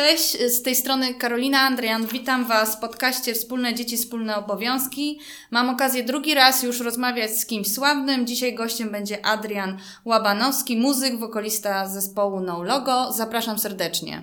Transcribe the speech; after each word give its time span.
Cześć, 0.00 0.38
z 0.42 0.62
tej 0.62 0.76
strony 0.76 1.14
Karolina 1.14 1.60
Andrian. 1.60 2.06
Witam 2.06 2.44
Was 2.44 2.76
w 2.76 2.80
podcaście 2.80 3.34
Wspólne 3.34 3.74
Dzieci, 3.74 3.96
Wspólne 3.96 4.36
Obowiązki. 4.36 5.20
Mam 5.50 5.70
okazję 5.70 6.02
drugi 6.02 6.34
raz 6.34 6.62
już 6.62 6.80
rozmawiać 6.80 7.30
z 7.30 7.46
kimś 7.46 7.74
sławnym. 7.74 8.26
Dzisiaj 8.26 8.54
gościem 8.54 8.90
będzie 8.90 9.26
Adrian 9.26 9.78
Łabanowski, 10.04 10.76
muzyk, 10.76 11.18
wokalista 11.18 11.88
zespołu 11.88 12.40
No 12.40 12.62
Logo. 12.62 13.12
Zapraszam 13.12 13.58
serdecznie. 13.58 14.22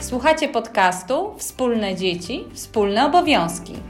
Słuchacie 0.00 0.48
podcastu 0.48 1.34
Wspólne 1.38 1.96
Dzieci, 1.96 2.44
Wspólne 2.54 3.06
Obowiązki. 3.06 3.89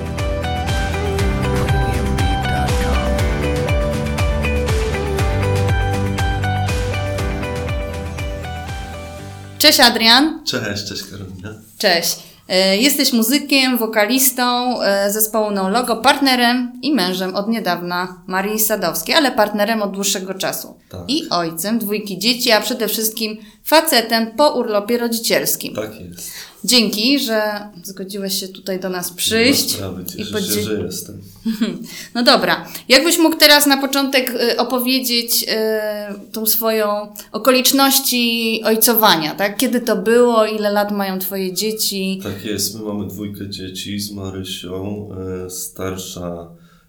Cześć 9.61 9.79
Adrian. 9.79 10.43
Cześć, 10.45 10.85
cześć 10.85 11.03
Karolina. 11.03 11.53
Cześć. 11.77 12.19
E, 12.49 12.77
jesteś 12.77 13.13
muzykiem, 13.13 13.77
wokalistą 13.77 14.81
e, 14.81 15.11
zespołu 15.11 15.51
No 15.51 15.69
Logo, 15.69 15.95
partnerem 15.95 16.71
i 16.81 16.93
mężem 16.93 17.35
od 17.35 17.49
niedawna 17.49 18.23
Marii 18.27 18.59
Sadowskiej, 18.59 19.15
ale 19.15 19.31
partnerem 19.31 19.81
od 19.81 19.91
dłuższego 19.91 20.33
czasu. 20.33 20.79
Tak. 20.89 21.01
I 21.07 21.29
ojcem 21.29 21.79
dwójki 21.79 22.19
dzieci, 22.19 22.51
a 22.51 22.61
przede 22.61 22.87
wszystkim 22.87 23.37
facetem 23.63 24.31
po 24.31 24.49
urlopie 24.49 24.97
rodzicielskim. 24.97 25.75
Tak 25.75 26.01
jest. 26.01 26.31
Dzięki, 26.63 27.19
że 27.19 27.41
zgodziłeś 27.83 28.39
się 28.39 28.47
tutaj 28.47 28.79
do 28.79 28.89
nas 28.89 29.11
przyjść. 29.11 29.71
Sprawy, 29.71 30.03
i 30.03 30.05
cieszę 30.05 30.31
podzie- 30.33 30.53
się, 30.53 30.61
że 30.61 30.81
jestem. 30.83 31.21
No 32.15 32.23
dobra, 32.23 32.67
jakbyś 32.89 33.17
mógł 33.17 33.37
teraz 33.37 33.65
na 33.67 33.77
początek 33.77 34.29
y, 34.53 34.57
opowiedzieć 34.57 35.43
y, 35.43 36.31
tą 36.31 36.45
swoją 36.45 37.13
okoliczności 37.31 38.61
ojcowania, 38.65 39.35
tak? 39.35 39.57
Kiedy 39.57 39.81
to 39.81 39.95
było, 39.95 40.45
ile 40.45 40.71
lat 40.71 40.91
mają 40.91 41.19
twoje 41.19 41.53
dzieci? 41.53 42.19
Tak 42.23 42.45
jest, 42.45 42.75
my 42.75 42.81
mamy 42.85 43.07
dwójkę 43.07 43.49
dzieci 43.49 43.99
z 43.99 44.11
Marysią. 44.11 45.09
E, 45.45 45.49
Starsza 45.49 46.47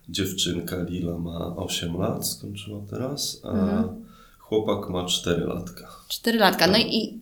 dziewczynka 0.09 0.77
Lila 0.83 1.19
ma 1.19 1.57
8 1.57 1.97
lat, 1.99 2.29
skończyła 2.29 2.81
teraz, 2.91 3.41
a 3.45 3.49
Mhm. 3.51 4.05
Chłopak 4.53 4.91
ma 4.91 5.05
4 5.07 5.45
latka. 5.47 5.89
Cztery 6.09 6.39
latka. 6.39 6.67
No 6.67 6.79
i 6.79 7.21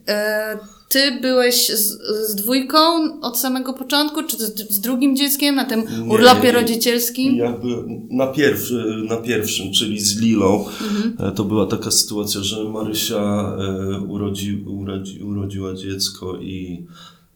y, 0.54 0.58
ty 0.88 1.20
byłeś 1.22 1.68
z, 1.68 1.98
z 2.30 2.34
dwójką 2.34 2.78
od 3.20 3.38
samego 3.38 3.72
początku, 3.72 4.22
czy 4.22 4.36
z, 4.36 4.70
z 4.72 4.80
drugim 4.80 5.16
dzieckiem 5.16 5.54
na 5.54 5.64
tym 5.64 5.80
Nie, 5.80 6.12
urlopie 6.14 6.52
rodzicielskim? 6.52 7.36
Jakby 7.36 7.66
na, 8.10 8.26
pierwszy, 8.26 9.02
na 9.08 9.16
pierwszym, 9.16 9.72
czyli 9.72 10.00
z 10.00 10.20
Lilą, 10.20 10.64
Mhm. 10.80 11.30
e, 11.32 11.34
to 11.34 11.44
była 11.44 11.66
taka 11.66 11.90
sytuacja, 11.90 12.40
że 12.42 12.64
Marysia 12.64 13.52
e, 13.58 14.00
urodzi, 14.00 14.64
urodzi, 14.66 15.22
urodziła 15.22 15.74
dziecko 15.74 16.36
i 16.36 16.86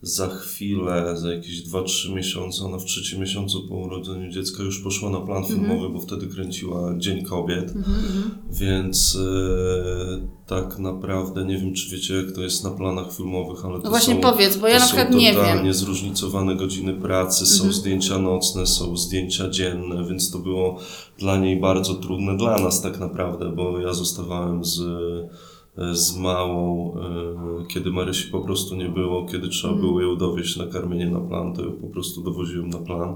za 0.06 0.28
chwilę, 0.28 1.14
za 1.16 1.32
jakieś 1.34 1.68
2-3 1.68 2.14
miesiące, 2.14 2.64
ona 2.64 2.78
w 2.78 2.84
trzecim 2.84 3.20
miesiącu 3.20 3.68
po 3.68 3.74
urodzeniu 3.74 4.30
dziecka 4.32 4.62
już 4.62 4.78
poszła 4.80 5.10
na 5.10 5.20
plan 5.20 5.42
Mhm. 5.42 5.60
filmowy, 5.60 5.88
bo 5.88 6.00
wtedy 6.00 6.26
kręciła 6.26 6.94
Dzień 6.98 7.22
Kobiet. 7.24 7.74
Więc 8.50 9.18
e, 9.20 10.44
tak 10.46 10.78
naprawdę 10.78 11.44
nie 11.44 11.58
wiem, 11.58 11.74
czy 11.74 11.90
wiecie, 11.96 12.14
jak 12.14 12.32
to 12.32 12.40
jest 12.42 12.64
na 12.64 12.70
planach 12.70 13.12
filmowych, 13.16 13.64
ale 13.64 13.78
to 13.78 13.84
No 13.84 13.90
właśnie 13.90 14.14
są, 14.14 14.20
powiedz, 14.20 14.56
bo 14.56 14.68
ja 14.68 14.78
na 14.78 14.86
przykład 14.86 15.10
nie 15.14 15.32
wiem. 15.34 15.74
zróżnicowane 15.74 16.56
godziny 16.56 16.94
pracy, 16.94 17.46
są 17.46 17.72
zdjęcia 17.72 18.18
nocne, 18.18 18.66
są 18.66 18.96
zdjęcia 18.96 19.48
dzienne, 19.50 20.04
więc 20.08 20.30
to 20.30 20.38
było 20.38 20.78
dla 21.18 21.36
niej 21.38 21.60
bardzo 21.60 21.94
trudne, 21.94 22.36
dla 22.36 22.58
nas 22.58 22.82
tak 22.82 23.00
naprawdę, 23.00 23.52
bo 23.56 23.78
ja 23.80 23.92
zostawałem 23.94 24.64
z, 24.64 24.80
z 25.92 26.16
małą, 26.16 26.94
e, 26.98 27.66
kiedy 27.68 27.90
Marysi 27.90 28.30
po 28.30 28.40
prostu 28.40 28.76
nie 28.76 28.88
było, 28.88 29.26
kiedy 29.26 29.48
trzeba 29.48 29.72
Mhm. 29.74 29.88
było 29.88 30.00
ją 30.02 30.16
dowieść 30.16 30.56
na 30.56 30.66
karmienie 30.66 31.10
na 31.10 31.20
plan, 31.20 31.52
to 31.54 31.64
ją 31.64 31.72
po 31.72 31.86
prostu 31.88 32.22
dowoziłem 32.22 32.68
na 32.70 32.78
plan. 32.78 33.14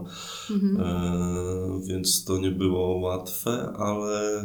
Mhm. 0.50 0.80
E, 0.80 1.80
więc 1.86 2.24
to 2.24 2.38
nie 2.38 2.50
było 2.50 2.98
łatwe, 2.98 3.72
ale 3.76 4.40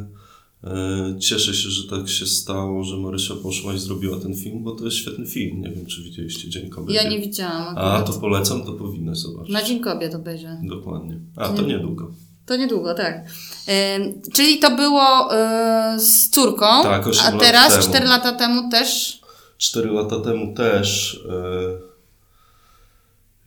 e, 0.64 1.16
cieszę 1.20 1.54
się, 1.54 1.70
że 1.70 1.90
tak 1.90 2.10
się 2.10 2.26
stało, 2.26 2.84
że 2.84 2.98
Marysia 2.98 3.34
poszła 3.44 3.74
i 3.74 3.80
zrobiła 3.80 4.20
ten 4.20 4.36
film, 4.36 4.64
bo 4.64 4.72
to 4.72 4.86
jest 4.86 4.98
świetny 4.98 5.26
film. 5.26 5.62
Nie 5.62 5.72
wiem, 5.72 5.86
czy 5.86 6.04
widzieliście 6.04 6.50
Dzień 6.50 6.70
Kobiet. 6.70 6.96
Ja 6.96 7.10
nie 7.10 7.20
widziałam. 7.20 7.78
A, 7.78 7.82
akurat. 7.82 8.16
to 8.16 8.22
polecam, 8.22 8.64
to 8.66 8.74
powinnaś 8.74 9.18
zobaczyć. 9.18 9.54
Na 9.54 9.64
Dzień 9.64 9.80
Kobiet 9.80 10.16
obejrzę. 10.16 10.62
Dokładnie. 10.64 11.20
A, 11.36 11.50
to 11.50 11.62
niedługo. 11.62 12.12
To 12.46 12.56
niedługo, 12.56 12.94
tak. 12.94 13.16
Ym, 13.96 14.22
czyli 14.34 14.60
to 14.60 14.76
było 14.76 15.30
y, 15.96 16.00
z 16.00 16.30
córką, 16.30 16.66
Tak, 16.84 17.06
a 17.08 17.32
lat 17.32 17.40
teraz, 17.40 17.74
temu. 17.74 17.84
4 17.84 18.06
lata 18.06 18.32
temu 18.32 18.70
też. 18.70 19.20
Cztery 19.58 19.92
lata 19.92 20.20
temu 20.20 20.54
też. 20.54 21.20
E, 21.30 21.94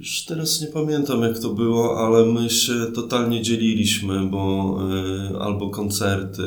już 0.00 0.24
teraz 0.24 0.60
nie 0.60 0.66
pamiętam 0.66 1.22
jak 1.22 1.38
to 1.38 1.48
było, 1.48 2.06
ale 2.06 2.26
my 2.26 2.50
się 2.50 2.74
totalnie 2.94 3.42
dzieliliśmy, 3.42 4.26
bo 4.26 4.76
e, 5.34 5.38
albo 5.42 5.70
koncerty, 5.70 6.42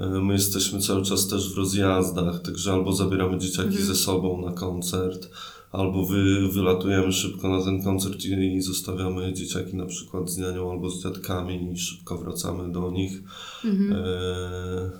my 0.00 0.32
jesteśmy 0.32 0.80
cały 0.80 1.04
czas 1.04 1.28
też 1.28 1.54
w 1.54 1.56
rozjazdach, 1.56 2.42
także 2.42 2.72
albo 2.72 2.92
zabieramy 2.92 3.38
dzieciaki 3.38 3.82
ze 3.82 3.94
sobą 3.94 4.40
na 4.46 4.52
koncert, 4.52 5.28
albo 5.72 6.06
wy, 6.06 6.48
wylatujemy 6.48 7.12
szybko 7.12 7.48
na 7.48 7.64
ten 7.64 7.82
koncert 7.82 8.24
i, 8.24 8.54
i 8.54 8.62
zostawiamy 8.62 9.32
dzieciaki 9.32 9.76
na 9.76 9.86
przykład 9.86 10.30
z 10.30 10.38
nianią 10.38 10.70
albo 10.70 10.90
z 10.90 11.02
dziadkami 11.02 11.72
i 11.72 11.78
szybko 11.78 12.18
wracamy 12.18 12.72
do 12.72 12.90
nich. 12.90 13.12
E, 13.64 14.90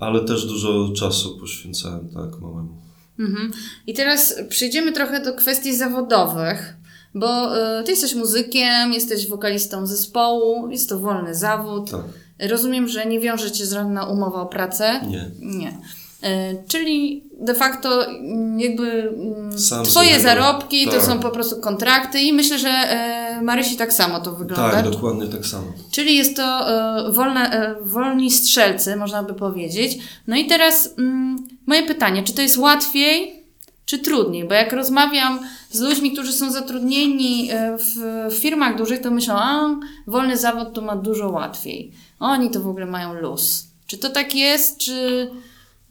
ale 0.00 0.20
też 0.20 0.46
dużo 0.46 0.92
czasu 0.96 1.38
poświęcałem 1.38 2.08
tak 2.08 2.40
małemu. 2.40 2.82
Mhm. 3.18 3.52
I 3.86 3.94
teraz 3.94 4.34
przejdziemy 4.48 4.92
trochę 4.92 5.24
do 5.24 5.32
kwestii 5.34 5.76
zawodowych, 5.76 6.76
bo 7.14 7.56
y, 7.80 7.84
ty 7.84 7.90
jesteś 7.90 8.14
muzykiem, 8.14 8.92
jesteś 8.92 9.28
wokalistą 9.28 9.86
zespołu, 9.86 10.70
jest 10.70 10.88
to 10.88 10.98
wolny 10.98 11.34
zawód. 11.34 11.90
Tak, 11.90 12.04
Rozumiem, 12.50 12.88
że 12.88 13.06
nie 13.06 13.20
wiąże 13.20 13.50
cię 13.50 13.66
żadna 13.66 14.06
umowa 14.06 14.40
o 14.40 14.46
pracę. 14.46 15.00
nie. 15.08 15.30
Nie. 15.40 15.68
Y, 15.70 16.64
czyli 16.68 17.24
de 17.42 17.54
facto 17.54 18.06
mm, 18.06 18.60
jakby 18.60 19.14
mm, 19.16 19.58
Sam 19.58 19.84
twoje 19.84 20.20
zarobki 20.20 20.84
to 20.84 20.92
tak. 20.92 21.02
są 21.02 21.20
po 21.20 21.30
prostu 21.30 21.60
kontrakty 21.60 22.20
i 22.20 22.32
myślę, 22.32 22.58
że 22.58 22.68
y, 23.38 23.42
Marysi 23.42 23.76
tak 23.76 23.92
samo 23.92 24.20
to 24.20 24.32
wygląda. 24.32 24.70
Tak, 24.70 24.90
dokładnie 24.90 25.26
tak 25.26 25.46
samo. 25.46 25.64
Czyli 25.90 26.16
jest 26.16 26.36
to 26.36 26.42
e, 26.42 27.12
wolne, 27.12 27.50
e, 27.50 27.74
wolni 27.82 28.30
strzelcy, 28.30 28.96
można 28.96 29.22
by 29.22 29.34
powiedzieć. 29.34 29.98
No 30.26 30.36
i 30.36 30.46
teraz 30.46 30.94
mm, 30.98 31.46
moje 31.66 31.82
pytanie, 31.82 32.22
czy 32.22 32.34
to 32.34 32.42
jest 32.42 32.58
łatwiej, 32.58 33.44
czy 33.84 33.98
trudniej? 33.98 34.48
Bo 34.48 34.54
jak 34.54 34.72
rozmawiam 34.72 35.40
z 35.70 35.80
ludźmi, 35.80 36.12
którzy 36.12 36.32
są 36.32 36.52
zatrudnieni 36.52 37.50
e, 37.50 37.78
w, 37.78 37.96
w 38.34 38.38
firmach 38.38 38.76
dużych, 38.76 39.00
to 39.00 39.10
myślą, 39.10 39.34
a 39.34 39.76
wolny 40.06 40.36
zawód 40.36 40.72
to 40.72 40.82
ma 40.82 40.96
dużo 40.96 41.30
łatwiej. 41.30 41.92
Oni 42.20 42.50
to 42.50 42.60
w 42.60 42.68
ogóle 42.68 42.86
mają 42.86 43.14
luz. 43.14 43.66
Czy 43.86 43.98
to 43.98 44.10
tak 44.10 44.34
jest, 44.34 44.78
czy... 44.78 45.30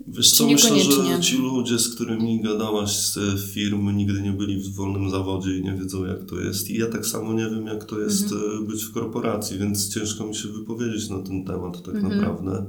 Wiesz 0.08 0.32
co, 0.32 0.48
myślę, 0.48 0.70
że 0.80 1.20
ci 1.22 1.38
ludzie, 1.38 1.80
z 1.80 1.96
którymi 1.96 2.42
gadałaś 2.42 2.92
z 2.96 3.20
firm, 3.54 3.98
nigdy 3.98 4.22
nie 4.22 4.32
byli 4.32 4.58
w 4.64 4.76
wolnym 4.76 5.10
zawodzie 5.10 5.58
i 5.58 5.64
nie 5.64 5.74
wiedzą 5.74 6.06
jak 6.06 6.24
to 6.26 6.40
jest. 6.40 6.70
I 6.70 6.78
ja 6.78 6.88
tak 6.88 7.06
samo 7.06 7.34
nie 7.34 7.50
wiem 7.50 7.66
jak 7.68 7.84
to 7.86 8.00
jest 8.00 8.24
Mhm. 8.32 8.64
e, 8.64 8.68
być 8.68 8.84
w 8.84 8.92
korporacji, 8.94 9.58
więc 9.60 9.94
ciężko 9.94 10.26
mi 10.26 10.36
się 10.36 10.50
wypowiedzieć 10.50 11.10
na 11.10 11.20
ten 11.24 11.46
temat 11.46 11.84
tak 11.84 11.96
Mhm. 11.96 12.16
naprawdę, 12.18 12.66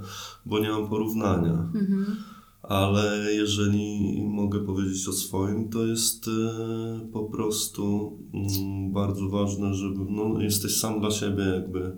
bo 0.46 0.58
nie 0.58 0.68
mam 0.70 0.88
porównania. 0.88 1.72
Ale 2.62 3.34
jeżeli 3.34 4.00
mogę 4.28 4.60
powiedzieć 4.60 5.08
o 5.08 5.12
swoim, 5.12 5.68
to 5.68 5.86
jest 5.86 6.28
e, 6.28 7.08
po 7.12 7.24
prostu 7.24 8.12
mm, 8.34 8.92
bardzo 8.92 9.28
ważne, 9.28 9.74
żeby 9.74 9.98
no, 10.10 10.40
jesteś 10.40 10.76
sam 10.76 11.00
dla 11.00 11.10
siebie 11.10 11.44
jakby 11.44 11.96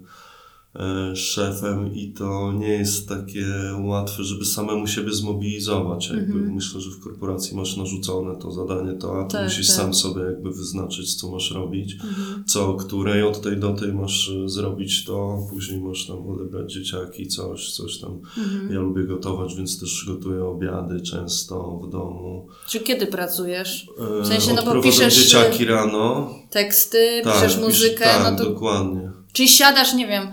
szefem 1.15 1.95
i 1.95 2.13
to 2.13 2.53
nie 2.53 2.69
jest 2.69 3.09
takie 3.09 3.47
łatwe, 3.81 4.25
żeby 4.25 4.45
samemu 4.45 4.87
siebie 4.87 5.13
zmobilizować. 5.13 6.09
Jakby 6.09 6.33
Mhm. 6.39 6.55
Myślę, 6.55 6.81
że 6.81 6.91
w 6.91 7.01
korporacji 7.01 7.57
masz 7.57 7.77
narzucone 7.77 8.37
to 8.37 8.53
zadanie, 8.53 8.93
to 8.93 9.21
a 9.21 9.25
ty 9.25 9.33
Tak, 9.33 9.45
musisz 9.45 9.67
tak. 9.67 9.77
sam 9.77 9.95
sobie 9.95 10.23
jakby 10.23 10.51
wyznaczyć, 10.53 11.15
co 11.15 11.31
masz 11.31 11.51
robić, 11.51 11.95
Mhm. 11.95 12.45
co 12.47 12.75
której, 12.75 13.23
od 13.23 13.41
tej 13.43 13.57
do 13.57 13.73
tej 13.73 13.93
masz 13.93 14.31
e, 14.45 14.49
zrobić 14.49 15.05
to, 15.05 15.39
później 15.51 15.81
masz 15.81 16.07
tam 16.07 16.29
odebrać 16.31 16.73
dzieciaki, 16.73 17.27
coś, 17.27 17.73
coś 17.73 17.99
tam. 17.99 18.21
Mhm. 18.39 18.73
Ja 18.73 18.81
lubię 18.81 19.05
gotować, 19.05 19.55
więc 19.55 19.81
też 19.81 20.05
gotuję 20.09 20.45
obiady 20.45 21.01
często 21.01 21.81
w 21.85 21.91
domu. 21.91 22.47
Czy 22.69 22.81
kiedy 22.81 23.07
pracujesz? 23.07 23.89
E, 24.19 24.23
W 24.23 24.27
sensie, 24.27 24.53
no 24.55 24.63
bo 24.63 24.81
piszesz, 24.83 25.15
dzieciaki 25.25 25.65
rano. 25.65 26.31
Teksty, 26.51 27.21
Tak, 27.25 27.35
piszesz 27.35 27.57
pisz- 27.57 27.63
muzykę, 27.63 28.05
tak, 28.05 28.33
no 28.33 28.39
to 28.39 28.51
dokładnie. 28.51 29.11
Czyli 29.33 29.49
siadasz, 29.49 29.95
nie 29.95 30.07
wiem, 30.07 30.27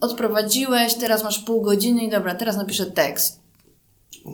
odprowadziłeś, 0.00 0.94
teraz 0.94 1.24
masz 1.24 1.38
pół 1.38 1.62
godziny 1.62 2.04
i 2.04 2.10
dobra, 2.10 2.34
teraz 2.34 2.56
napiszę 2.56 2.86
tekst. 2.86 3.40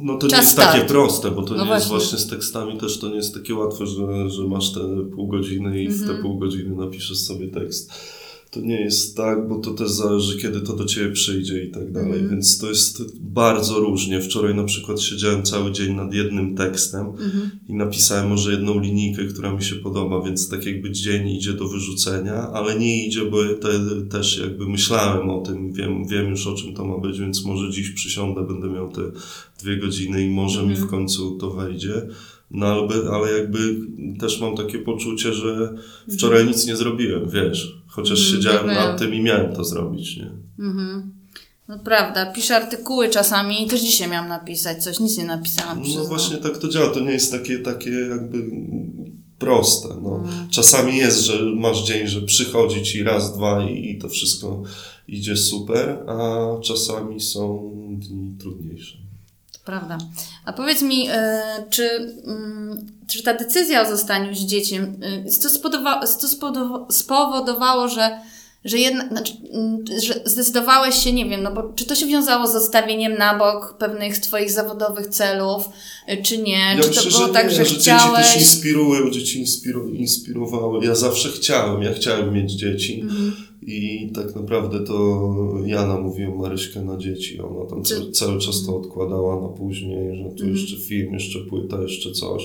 No 0.02 0.18
to 0.18 0.28
Czas 0.28 0.38
nie 0.38 0.44
jest 0.44 0.56
takie 0.56 0.72
start. 0.78 0.88
proste, 0.88 1.30
bo 1.30 1.42
to 1.42 1.54
No 1.54 1.64
nie 1.64 1.70
jest 1.70 1.86
właśnie. 1.88 2.06
właśnie 2.06 2.18
z 2.18 2.30
tekstami 2.30 2.78
też 2.78 2.98
to 2.98 3.08
nie 3.08 3.16
jest 3.16 3.34
takie 3.34 3.54
łatwe, 3.54 3.86
że, 3.86 4.30
że 4.30 4.42
masz 4.42 4.72
te 4.72 4.80
pół 5.14 5.26
godziny 5.28 5.82
i 5.82 5.88
w 5.88 5.92
Mhm. 6.02 6.16
te 6.16 6.22
pół 6.22 6.38
godziny 6.38 6.76
napiszesz 6.76 7.18
sobie 7.18 7.48
tekst. 7.48 7.92
To 8.52 8.60
nie 8.60 8.80
jest 8.80 9.16
tak, 9.16 9.48
bo 9.48 9.58
to 9.58 9.70
też 9.70 9.90
zależy, 9.90 10.38
kiedy 10.38 10.60
to 10.60 10.72
do 10.76 10.84
ciebie 10.84 11.10
przyjdzie 11.12 11.64
i 11.64 11.70
tak 11.70 11.92
dalej, 11.92 12.12
Mhm. 12.12 12.28
więc 12.30 12.58
to 12.58 12.68
jest 12.68 13.18
bardzo 13.20 13.78
różnie. 13.80 14.20
Wczoraj 14.20 14.54
na 14.54 14.64
przykład 14.64 15.00
siedziałem 15.00 15.42
cały 15.42 15.72
dzień 15.72 15.94
nad 15.94 16.14
jednym 16.14 16.56
tekstem 16.56 17.06
Mhm. 17.06 17.50
i 17.68 17.74
napisałem 17.74 18.28
może 18.28 18.50
jedną 18.52 18.80
linijkę, 18.80 19.24
która 19.24 19.52
mi 19.52 19.62
się 19.64 19.76
podoba, 19.76 20.22
więc 20.22 20.48
tak 20.48 20.66
jakby 20.66 20.90
dzień 20.90 21.28
idzie 21.28 21.52
do 21.52 21.68
wyrzucenia, 21.68 22.34
ale 22.34 22.78
nie 22.78 23.06
idzie, 23.06 23.24
bo 23.24 23.38
te, 23.60 23.68
też 24.10 24.38
jakby 24.38 24.66
myślałem 24.68 25.30
o 25.30 25.40
tym, 25.40 25.72
wiem, 25.72 26.08
wiem 26.08 26.30
już 26.30 26.46
o 26.46 26.54
czym 26.54 26.74
to 26.74 26.84
ma 26.84 26.98
być, 26.98 27.18
więc 27.20 27.44
może 27.44 27.70
dziś 27.70 27.90
przysiądę, 27.90 28.46
będę 28.46 28.68
miał 28.68 28.92
te 28.92 29.02
dwie 29.62 29.76
godziny 29.76 30.26
i 30.26 30.30
może 30.30 30.62
mi 30.62 30.68
Mhm. 30.70 30.86
w 30.88 30.90
końcu 30.90 31.38
to 31.40 31.50
wejdzie. 31.50 32.02
No 32.50 32.66
ale, 32.66 32.88
ale 33.10 33.32
jakby 33.38 33.76
też 34.20 34.40
mam 34.40 34.56
takie 34.56 34.78
poczucie, 34.78 35.32
że 35.32 35.74
wczoraj 36.14 36.46
nic 36.46 36.66
nie 36.66 36.76
zrobiłem, 36.76 37.30
wiesz, 37.30 37.81
chociaż 37.92 38.18
Mhm, 38.20 38.36
siedziałem 38.36 38.66
wiem. 38.66 38.74
nad 38.74 38.98
tym 38.98 39.14
i 39.14 39.20
miałem 39.22 39.56
to 39.56 39.64
zrobić, 39.64 40.16
nie? 40.16 40.30
Mhm. 40.64 41.12
No 41.68 41.78
prawda, 41.78 42.26
piszę 42.32 42.56
artykuły 42.56 43.08
czasami 43.08 43.62
i 43.62 43.66
też 43.66 43.80
dzisiaj 43.80 44.08
miałam 44.10 44.28
napisać 44.28 44.84
coś, 44.84 45.00
nic 45.00 45.18
nie 45.18 45.24
napisałam. 45.24 45.78
No 45.78 45.84
przyznam. 45.84 46.06
właśnie 46.06 46.36
tak 46.36 46.58
to 46.58 46.68
działa, 46.68 46.90
to 46.90 47.00
nie 47.00 47.10
jest 47.12 47.32
takie, 47.32 47.58
takie 47.58 47.90
jakby 47.90 48.50
proste. 49.38 49.88
No. 50.02 50.16
Mm. 50.16 50.48
Czasami 50.50 50.96
jest, 50.96 51.20
że 51.20 51.42
masz 51.56 51.84
dzień, 51.86 52.06
że 52.08 52.22
przychodzi 52.22 52.82
ci 52.82 53.02
raz, 53.02 53.36
dwa 53.36 53.64
i, 53.70 53.90
i 53.90 53.98
to 53.98 54.08
wszystko 54.08 54.62
idzie 55.08 55.36
super, 55.36 55.98
a 56.08 56.46
czasami 56.60 57.20
są 57.20 57.70
dni 57.98 58.36
trudniejsze. 58.38 58.98
Prawda. 59.64 59.98
A 60.44 60.52
powiedz 60.52 60.82
mi, 60.82 61.08
e, 61.10 61.42
czy, 61.70 62.14
mm, 62.26 62.86
czy 63.08 63.22
ta 63.22 63.34
decyzja 63.34 63.82
o 63.82 63.90
zostaniu 63.96 64.34
z 64.34 64.38
dzieciem, 64.40 64.96
co, 65.40 65.48
spodowa- 65.48 66.06
co 66.06 66.28
spowodowało, 66.90 67.88
że, 67.88 68.20
że, 68.64 68.78
jedna, 68.78 69.08
znaczy, 69.08 69.32
mm, 69.52 69.84
że 70.02 70.14
zdecydowałeś 70.24 70.94
się, 71.04 71.12
nie 71.12 71.28
wiem, 71.28 71.42
no 71.42 71.52
bo 71.52 71.62
czy 71.62 71.86
to 71.86 71.94
się 71.94 72.06
wiązało 72.06 72.46
z 72.46 72.52
zostawieniem 72.52 73.14
na 73.18 73.38
bok 73.38 73.76
pewnych 73.78 74.18
Twoich 74.18 74.50
zawodowych 74.50 75.06
celów, 75.06 75.68
e, 76.06 76.22
czy 76.22 76.38
nie? 76.38 76.74
Ja 76.76 76.82
czy 76.82 76.88
myślę, 76.88 77.02
to 77.02 77.08
było 77.10 77.26
że 77.26 77.32
tak, 77.32 77.44
nie, 77.44 77.50
że, 77.54 77.64
że 77.64 77.74
chciałeś... 77.74 78.26
dzieci 78.26 78.38
też 78.38 78.42
inspirują, 78.42 79.10
dzieci 79.10 79.40
inspiru, 79.40 79.88
inspirowały. 79.88 80.86
Ja 80.86 80.94
zawsze 80.94 81.28
chciałem, 81.28 81.82
ja 81.82 81.92
chciałem 81.94 82.32
mieć 82.34 82.52
dzieci 82.52 83.00
Mhm. 83.00 83.51
I 83.66 84.10
tak 84.14 84.34
naprawdę 84.36 84.80
to 84.84 85.22
ja 85.66 85.86
namówiłem 85.86 86.36
Maryśkę 86.38 86.82
na 86.82 86.96
dzieci. 86.96 87.40
Ona 87.40 87.70
tam 87.70 87.82
Czy- 87.82 87.94
ca- 88.06 88.10
cały 88.12 88.38
czas 88.40 88.66
to 88.66 88.76
odkładała 88.76 89.42
na 89.42 89.48
później, 89.48 90.16
że 90.16 90.24
tu 90.24 90.30
Mhm. 90.30 90.52
jeszcze 90.52 90.76
film, 90.76 91.12
jeszcze 91.14 91.38
płyta, 91.38 91.82
jeszcze 91.82 92.12
coś. 92.12 92.42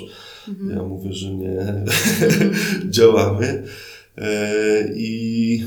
Mhm. 0.47 0.69
Ja 0.77 0.83
mówię, 0.83 1.13
że 1.13 1.31
nie, 1.35 1.83
działamy. 2.97 3.63
E, 4.17 4.93
I 4.95 5.63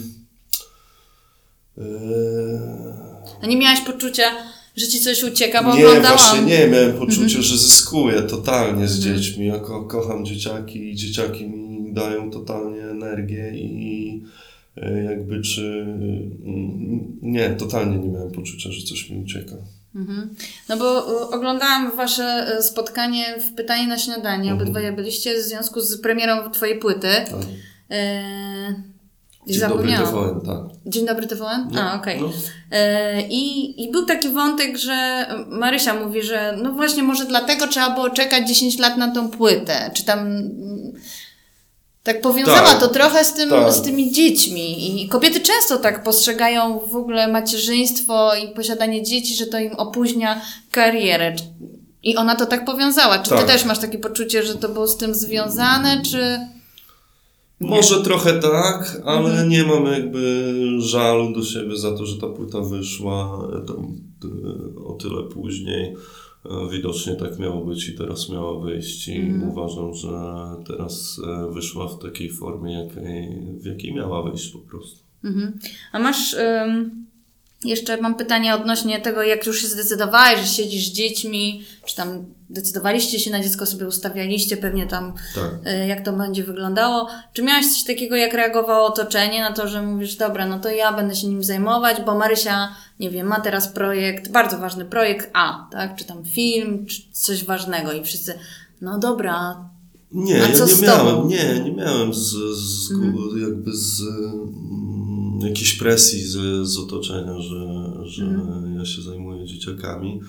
e, 1.79 1.83
A 3.43 3.47
nie 3.47 3.57
miałaś 3.57 3.81
poczucia, 3.81 4.23
że 4.77 4.89
Ci 4.89 5.01
coś 5.01 5.25
ucieka, 5.25 5.63
bo 5.65 5.77
nie, 5.77 5.87
oglądałam... 5.89 6.19
właśnie 6.19 6.43
nie, 6.43 6.67
miałem 6.67 6.93
poczucie, 6.99 7.43
że 7.43 7.59
zyskuję 7.59 8.23
totalnie 8.23 8.89
z 8.89 8.99
Mhm. 8.99 9.19
dziećmi. 9.19 9.47
Ja 9.47 9.59
ko 9.59 9.85
kocham 9.85 10.25
dzieciaki 10.25 10.91
i 10.91 10.97
dzieciaki 10.97 11.47
mi 11.49 11.93
dają 11.93 12.31
totalnie 12.31 12.83
energię 12.83 13.53
i 13.55 14.23
jakby 15.05 15.41
czy... 15.41 15.63
mm, 16.45 17.19
Nie, 17.23 17.51
totalnie 17.51 17.99
nie 17.99 18.09
miałem 18.09 18.31
poczucia, 18.31 18.71
że 18.73 18.87
coś 18.87 19.11
mi 19.11 19.23
ucieka. 19.23 19.55
Mhm. 19.95 20.35
No 20.69 20.77
bo 20.77 21.13
y, 21.23 21.31
oglądałam 21.31 21.97
Wasze 21.97 22.57
y, 22.59 22.63
spotkanie 22.63 23.25
w 23.41 23.55
Pytanie 23.55 23.87
na 23.87 23.99
śniadanie. 23.99 24.51
Mhm. 24.51 24.57
Obydwoje 24.63 24.93
byliście 24.93 25.35
w 25.35 25.43
związku 25.43 25.81
z 25.81 26.01
premierą 26.01 26.51
Twojej 26.51 26.79
płyty. 26.79 27.09
Tak. 27.31 27.41
I 29.47 29.53
Dzień 29.53 29.61
dobry. 29.69 29.93
TVN, 29.93 30.41
tak. 30.47 30.59
Dzień 30.87 31.07
dobry 31.07 31.27
TVN? 31.27 31.69
No, 31.73 31.81
A, 31.81 31.97
okej. 31.97 32.21
no. 32.21 32.31
E, 32.73 33.23
I, 33.29 33.83
I 33.85 33.91
był 33.91 34.05
taki 34.07 34.29
wątek, 34.29 34.79
że 34.79 35.27
Marysia 35.49 35.95
mówi, 36.05 36.23
że 36.23 36.59
no 36.63 36.73
właśnie 36.73 37.03
może 37.03 37.25
dlatego 37.27 37.67
trzeba 37.69 37.91
było 37.95 38.11
czekać 38.11 38.49
10 38.49 38.79
lat 38.79 38.97
na 38.97 39.15
tą 39.15 39.31
płytę. 39.31 39.91
Czy 39.95 40.05
tam 40.05 40.43
tak 42.03 42.21
powiązała 42.21 42.61
Tak, 42.61 42.81
to 42.81 42.89
trochę 42.89 43.25
z, 43.25 43.35
tym, 43.35 43.51
tak. 43.51 43.73
z 43.73 43.83
tymi 43.83 44.13
dziećmi. 44.13 45.03
I 45.05 45.09
kobiety 45.09 45.41
często 45.41 45.77
tak 45.77 46.05
postrzegają 46.05 46.79
w 46.79 46.97
ogóle 46.97 47.29
macierzyństwo 47.29 48.35
i 48.35 48.49
posiadanie 48.55 49.03
dzieci, 49.03 49.35
że 49.35 49.47
to 49.47 49.59
im 49.59 49.73
opóźnia 49.73 50.41
karierę. 50.71 51.37
I 52.03 52.17
ona 52.17 52.37
to 52.37 52.47
tak 52.47 52.65
powiązała. 52.65 53.19
Czy 53.19 53.31
ty 53.31 53.37
Tak. 53.37 53.47
też 53.47 53.65
masz 53.65 53.79
takie 53.79 53.99
poczucie, 53.99 54.43
że 54.43 54.55
to 54.55 54.69
było 54.69 54.87
z 54.89 54.97
tym 54.97 55.15
związane, 55.15 56.03
czy... 56.03 56.39
Może 57.61 58.03
trochę 58.03 58.33
tak, 58.41 59.03
ale 59.05 59.31
Mhm. 59.31 59.49
nie 59.49 59.65
mam 59.65 59.87
jakby 59.87 60.53
żalu 60.79 61.33
do 61.35 61.45
siebie 61.45 61.77
za 61.77 61.97
to, 61.97 62.07
że 62.07 62.21
ta 62.21 62.27
płyta 62.27 62.61
wyszła 62.61 63.39
e, 63.63 63.67
tam, 63.67 63.97
e, 64.25 64.85
o 64.85 64.93
tyle 64.93 65.23
później. 65.23 65.97
E, 66.47 66.71
Widocznie 66.71 67.15
tak 67.17 67.39
miało 67.39 67.65
być 67.65 67.89
i 67.89 67.95
teraz 67.95 68.29
miała 68.29 68.61
wyjść 68.61 69.09
i 69.09 69.17
Mhm. 69.17 69.51
uważam, 69.51 69.95
że 69.95 70.09
teraz 70.67 71.21
e, 71.27 71.53
wyszła 71.53 71.89
w 71.89 71.99
takiej 72.03 72.31
formie, 72.31 72.73
jakiej, 72.73 73.29
w 73.61 73.65
jakiej 73.67 73.95
miała 73.95 74.23
wyjść 74.31 74.49
po 74.53 74.59
prostu. 74.59 74.99
Mhm. 75.25 75.59
A 75.93 75.99
masz. 75.99 76.35
ym, 76.35 77.07
jeszcze 77.65 78.01
mam 78.01 78.15
pytanie 78.15 78.55
odnośnie 78.55 79.01
tego, 79.01 79.23
jak 79.23 79.47
już 79.47 79.63
się 79.63 79.69
zdecydowałeś, 79.69 80.41
że 80.41 80.47
siedzisz 80.47 80.89
z 80.89 80.93
dziećmi, 80.93 81.63
czy 81.87 81.97
tam 81.97 82.25
decydowaliście 82.51 83.19
się 83.21 83.31
na 83.31 83.43
dziecko, 83.43 83.67
sobie 83.67 83.87
ustawialiście 83.87 84.57
pewnie 84.57 84.87
tam, 84.87 85.13
Tak. 85.35 85.73
y, 85.75 85.87
jak 85.87 86.05
to 86.05 86.13
będzie 86.13 86.45
wyglądało. 86.45 87.09
Czy 87.33 87.43
miałeś 87.43 87.67
coś 87.75 87.85
takiego, 87.85 88.17
jak 88.17 88.35
reagowało 88.35 88.87
otoczenie 88.87 89.41
na 89.41 89.53
to, 89.53 89.69
że 89.69 89.83
mówisz, 89.83 90.17
dobra, 90.17 90.47
no 90.47 90.59
to 90.59 90.69
ja 90.71 90.93
będę 90.93 91.15
się 91.17 91.27
nim 91.29 91.45
zajmować, 91.45 91.97
bo 92.07 92.15
Marysia, 92.19 92.69
nie 93.01 93.11
wiem, 93.11 93.27
ma 93.27 93.41
teraz 93.41 93.69
projekt, 93.69 94.31
bardzo 94.31 94.59
ważny 94.59 94.85
projekt 94.85 95.31
A, 95.33 95.69
tak? 95.73 95.97
Czy 95.97 96.05
tam 96.05 96.25
film, 96.25 96.87
czy 96.87 97.03
coś 97.13 97.45
ważnego 97.45 97.93
i 97.93 98.05
wszyscy, 98.05 98.35
no 98.81 98.99
dobra, 98.99 99.65
Nie, 100.13 100.35
ja 100.35 100.49
nie 100.49 100.83
miałem, 100.83 101.29
nie, 101.29 101.61
nie 101.65 101.73
miałem 101.73 102.15
z, 102.15 102.35
z, 102.57 102.91
Mhm. 102.93 103.41
jakby 103.43 103.71
z 103.77 104.01
mm, 104.01 105.41
jakiejś 105.43 105.75
presji 105.75 106.23
z, 106.23 106.67
z 106.69 106.79
otoczenia, 106.79 107.41
że, 107.41 107.67
że 108.05 108.25
Mhm. 108.25 108.75
ja 108.79 108.85
się 108.85 109.03
zajmuję 109.03 109.47
dzieciakami. 109.47 110.21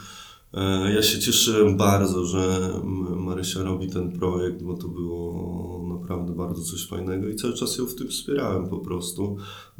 E, 0.53 0.93
Ja 0.93 1.01
się 1.01 1.19
cieszyłem 1.19 1.77
bardzo, 1.77 2.25
że 2.25 2.69
Marysia 3.15 3.63
robi 3.63 3.89
ten 3.89 4.11
projekt, 4.19 4.63
bo 4.63 4.77
to 4.77 4.87
było 4.87 5.87
naprawdę 5.99 6.35
bardzo 6.35 6.61
coś 6.63 6.87
fajnego 6.87 7.27
i 7.29 7.35
cały 7.35 7.53
czas 7.53 7.77
ją 7.77 7.85
w 7.85 7.95
tym 7.95 8.07
wspierałem 8.07 8.69
po 8.69 8.77
prostu. 8.79 9.37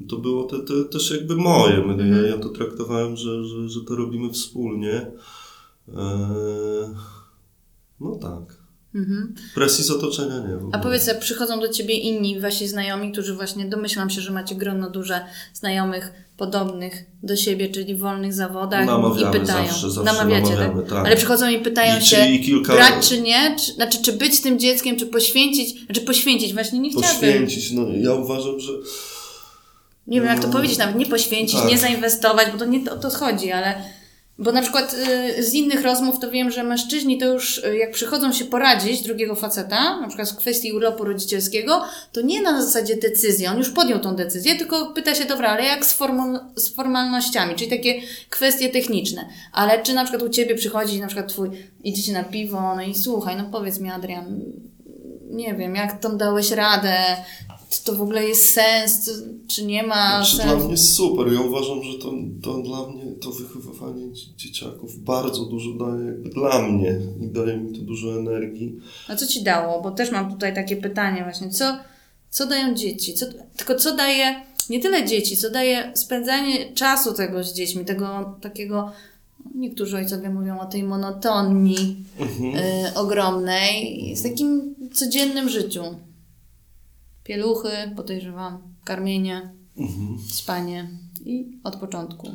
To 0.09 0.17
było 0.17 0.43
te, 0.43 0.59
te, 0.59 0.85
też 0.85 1.11
jakby 1.11 1.35
moje. 1.35 1.77
My- 1.87 1.93
Mhm. 1.93 2.11
Ja, 2.11 2.21
ja 2.21 2.37
to 2.37 2.49
traktowałem, 2.49 3.15
że, 3.17 3.45
że, 3.45 3.69
że 3.69 3.81
to 3.81 3.95
robimy 3.95 4.29
wspólnie. 4.33 5.11
E, 5.93 6.93
No 7.99 8.15
tak. 8.15 8.60
Mhm. 8.95 9.35
Presji 9.55 9.83
z 9.83 9.91
otoczenia 9.91 10.35
nie. 10.39 10.57
A 10.71 10.79
powiedz, 10.79 11.07
jak 11.07 11.19
przychodzą 11.19 11.59
do 11.59 11.67
ciebie 11.67 11.93
inni 11.93 12.39
wasi 12.39 12.67
znajomi, 12.67 13.11
którzy 13.11 13.33
właśnie 13.35 13.65
domyślam 13.65 14.09
się, 14.09 14.21
że 14.21 14.31
macie 14.31 14.55
grono 14.55 14.89
duże 14.89 15.25
znajomych 15.53 16.11
podobnych 16.37 17.05
do 17.23 17.35
siebie, 17.35 17.69
czyli 17.69 17.95
w 17.95 17.99
wolnych 17.99 18.33
zawodach 18.33 18.85
Namawiamy 18.85 19.37
i 19.37 19.39
pytają. 19.39 19.67
zawsze, 19.67 19.91
zawsze 19.91 20.13
Namawiacie, 20.13 20.49
namawiamy, 20.55 20.81
tak? 20.81 20.89
tak. 20.89 21.05
Ale 21.05 21.15
przychodzą 21.15 21.49
i 21.49 21.59
pytają 21.59 21.99
I 21.99 22.01
się, 22.01 22.25
i 22.29 22.43
kilka- 22.45 22.73
brać 22.73 23.09
czy 23.09 23.21
nie? 23.21 23.55
Czy, 23.65 23.73
znaczy, 23.73 23.97
czy 24.01 24.13
być 24.13 24.41
tym 24.41 24.59
dzieckiem, 24.59 24.95
czy 24.97 25.05
poświęcić, 25.05 25.85
znaczy 25.85 26.01
poświęcić, 26.01 26.53
właśnie 26.53 26.79
nie 26.79 26.89
chciałabym. 26.89 27.11
Poświęcić, 27.19 27.71
no 27.71 27.87
ja 28.01 28.13
uważam, 28.13 28.59
że 28.59 28.71
Nie 30.07 30.19
wiem, 30.21 30.29
jak 30.29 30.39
to 30.39 30.47
No. 30.47 30.53
powiedzieć, 30.53 30.77
nawet 30.77 30.95
nie 30.95 31.05
poświęcić, 31.05 31.59
Tak. 31.59 31.69
nie 31.69 31.77
zainwestować, 31.77 32.47
bo 32.51 32.57
to 32.57 32.65
nie 32.65 32.91
o 32.91 32.95
to 32.97 33.09
chodzi, 33.09 33.51
ale 33.51 33.75
Bo 34.41 34.51
na 34.51 34.61
przykład 34.61 34.95
y, 35.37 35.43
z 35.43 35.53
innych 35.53 35.81
rozmów 35.81 36.19
to 36.19 36.31
wiem, 36.31 36.51
że 36.51 36.63
mężczyźni 36.63 37.17
to 37.17 37.25
już 37.25 37.57
y, 37.57 37.77
jak 37.77 37.91
przychodzą 37.91 38.33
się 38.33 38.45
poradzić 38.45 39.01
drugiego 39.01 39.35
faceta, 39.35 39.99
na 39.99 40.07
przykład 40.07 40.29
w 40.29 40.35
kwestii 40.35 40.73
urlopu 40.73 41.03
rodzicielskiego, 41.03 41.83
to 42.11 42.21
nie 42.21 42.41
na 42.41 42.61
zasadzie 42.61 42.95
decyzji, 42.95 43.47
on 43.47 43.57
już 43.57 43.69
podjął 43.69 43.99
tą 43.99 44.15
decyzję, 44.15 44.55
tylko 44.55 44.93
pyta 44.93 45.15
się, 45.15 45.25
dobra, 45.25 45.49
ale 45.49 45.63
jak 45.63 45.85
z, 45.85 45.93
formu, 45.93 46.39
z 46.55 46.75
formalnościami, 46.75 47.55
czyli 47.55 47.69
takie 47.69 48.01
kwestie 48.29 48.69
techniczne. 48.69 49.29
Ale 49.51 49.83
czy 49.83 49.93
na 49.93 50.03
przykład 50.03 50.23
u 50.23 50.29
Ciebie 50.29 50.55
przychodzi 50.55 50.99
na 50.99 51.07
przykład 51.07 51.27
Twój, 51.27 51.49
idziecie 51.83 52.13
na 52.13 52.23
piwo, 52.23 52.75
no 52.75 52.81
i 52.81 52.95
słuchaj, 52.95 53.37
no 53.37 53.43
powiedz 53.51 53.79
mi 53.79 53.89
Adrian, 53.89 54.39
nie 55.29 55.55
wiem, 55.55 55.75
jak 55.75 55.99
tam 55.99 56.17
dałeś 56.17 56.51
radę, 56.51 56.95
czy 57.71 57.83
to 57.83 57.93
w 57.95 58.01
ogóle 58.01 58.27
jest 58.27 58.49
sens, 58.49 59.09
czy 59.47 59.65
nie 59.65 59.83
ma 59.83 60.09
Znaczy, 60.25 60.37
sensu? 60.37 60.57
dla 60.57 60.67
mnie 60.67 60.77
super. 60.77 61.33
Ja 61.33 61.41
uważam, 61.41 61.83
że 61.83 61.97
to, 61.97 62.13
to 62.43 62.57
dla 62.61 62.87
mnie, 62.87 63.03
to 63.21 63.31
wychowywanie 63.31 64.11
dzie- 64.11 64.35
dzieciaków 64.37 65.03
bardzo 65.03 65.45
dużo 65.45 65.71
daje 65.71 66.05
jakby 66.05 66.29
dla 66.29 66.61
mnie 66.61 66.95
i 67.21 67.27
daje 67.27 67.57
mi 67.57 67.77
to 67.79 67.81
dużo 67.85 68.19
energii. 68.19 68.79
A 69.07 69.15
co 69.15 69.27
ci 69.27 69.43
dało? 69.43 69.81
Bo 69.81 69.91
też 69.91 70.11
mam 70.11 70.31
tutaj 70.33 70.55
takie 70.55 70.75
pytanie 70.77 71.23
właśnie. 71.23 71.49
Co, 71.49 71.77
co 72.29 72.45
dają 72.45 72.75
dzieci? 72.75 73.13
Co, 73.13 73.25
tylko 73.57 73.75
co 73.75 73.95
daje, 73.95 74.35
nie 74.69 74.79
tyle 74.79 75.05
dzieci, 75.05 75.37
co 75.37 75.49
daje 75.49 75.91
spędzanie 75.95 76.73
czasu 76.73 77.13
tego 77.13 77.43
z 77.43 77.53
dziećmi, 77.53 77.85
tego 77.85 78.35
takiego, 78.41 78.91
niektórzy 79.55 79.97
ojcowie 79.97 80.29
mówią 80.29 80.59
o 80.59 80.65
tej 80.65 80.83
monotonii 80.83 81.95
y, 82.91 82.95
ogromnej, 82.99 84.13
z 84.15 84.23
takim 84.23 84.75
codziennym 84.93 85.49
życiu. 85.49 85.81
Pieluchy, 87.31 87.69
podejrzewam, 87.95 88.57
karmienie, 88.83 89.55
Mhm. 89.77 90.17
spanie 90.29 90.89
i 91.25 91.59
od 91.63 91.75
początku. 91.75 92.27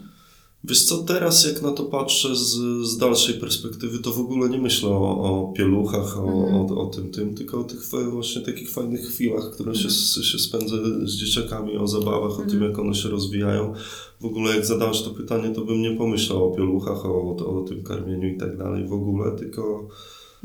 Wiesz 0.65 0.85
co, 0.85 0.99
teraz 0.99 1.47
jak 1.47 1.62
na 1.62 1.73
to 1.73 1.85
patrzę 1.85 2.37
z, 2.37 2.57
z 2.87 2.97
dalszej 2.99 3.35
perspektywy, 3.35 3.99
to 3.99 4.12
w 4.12 4.19
ogóle 4.19 4.50
nie 4.50 4.59
myślę 4.59 4.88
o, 4.88 5.11
o 5.21 5.53
pieluchach, 5.53 6.19
o, 6.19 6.25
o, 6.25 6.83
o 6.83 6.87
tym, 6.87 7.11
tym, 7.11 7.35
tylko 7.35 7.61
o 7.61 7.65
tych 7.65 7.81
właśnie 8.11 8.43
takich 8.43 8.71
fajnych 8.71 9.00
chwilach, 9.00 9.50
które 9.50 9.75
się, 9.75 9.91
się 10.23 10.38
spędzę 10.38 10.76
z 11.05 11.12
dzieciakami, 11.12 11.76
o 11.76 11.87
zabawach, 11.87 12.41
o 12.41 12.50
tym, 12.50 12.62
jak 12.62 12.79
one 12.79 12.95
się 12.95 13.09
rozwijają. 13.09 13.75
W 14.21 14.25
ogóle 14.25 14.57
jak 14.57 14.67
zadałeś 14.67 15.03
to 15.03 15.11
pytanie, 15.11 15.55
to 15.55 15.65
bym 15.65 15.83
nie 15.83 15.97
pomyślał 15.97 16.53
o 16.53 16.57
pieluchach, 16.57 17.07
o, 17.07 17.37
o, 17.37 17.62
o 17.62 17.65
tym 17.65 17.83
karmieniu 17.83 18.29
i 18.29 18.38
tak 18.38 18.59
dalej 18.59 18.87
w 18.88 18.93
ogóle, 18.93 19.37
tylko 19.37 19.88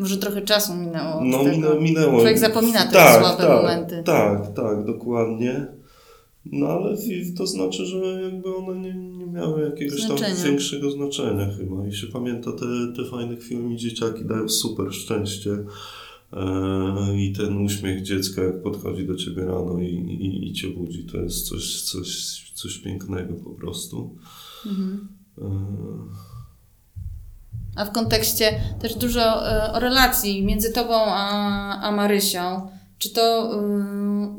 Może 0.02 0.18
trochę 0.18 0.42
czasu 0.42 0.76
minęło. 0.76 1.22
no 1.26 1.44
minę, 1.44 1.80
minęło. 1.82 2.14
Człowiek 2.20 2.40
zapomina 2.40 2.86
te 2.86 2.92
tak, 2.92 3.22
słabe 3.22 3.44
tak, 3.44 3.62
momenty. 3.62 4.04
Tak, 4.06 4.54
tak, 4.54 4.86
dokładnie. 4.86 5.68
No 6.46 6.68
ale 6.68 6.98
to 7.38 7.48
znaczy, 7.48 7.86
że 7.86 8.22
jakby 8.22 8.56
one 8.56 8.80
nie, 8.82 8.94
nie 8.94 9.26
miały 9.26 9.62
jakiegoś 9.62 10.02
Znaczenia. 10.02 10.36
tam 10.36 10.46
większego 10.46 10.92
znaczenia 10.92 11.48
chyba. 11.58 11.88
I 11.88 11.94
się 11.94 12.08
pamięta 12.08 12.52
te, 12.52 12.66
te 12.96 13.10
fajne 13.10 13.36
i 13.74 13.76
dzieciaki 13.76 14.26
dają 14.26 14.50
super 14.50 14.94
szczęście. 14.94 15.52
E, 16.34 17.18
I 17.18 17.34
ten 17.34 17.58
uśmiech 17.58 18.02
dziecka, 18.02 18.44
jak 18.44 18.62
podchodzi 18.64 19.08
do 19.08 19.16
ciebie 19.16 19.46
rano 19.46 19.80
i, 19.80 19.86
i, 19.86 20.50
i 20.50 20.54
cię 20.54 20.68
budzi, 20.68 21.06
to 21.06 21.18
jest 21.18 21.48
coś, 21.48 21.82
coś, 21.82 22.42
coś 22.54 22.78
pięknego 22.78 23.34
po 23.34 23.50
prostu. 23.50 24.16
Mhm. 24.66 25.08
A 27.76 27.86
w 27.86 27.92
kontekście 27.92 28.60
też 28.82 28.96
dużo 28.96 29.52
e, 29.52 29.74
o 29.74 29.80
relacji 29.80 30.46
między 30.46 30.74
tobą 30.74 30.94
a, 31.06 31.80
a 31.82 31.92
Marysią. 31.92 32.68
Czy 33.02 33.10
to 33.10 33.54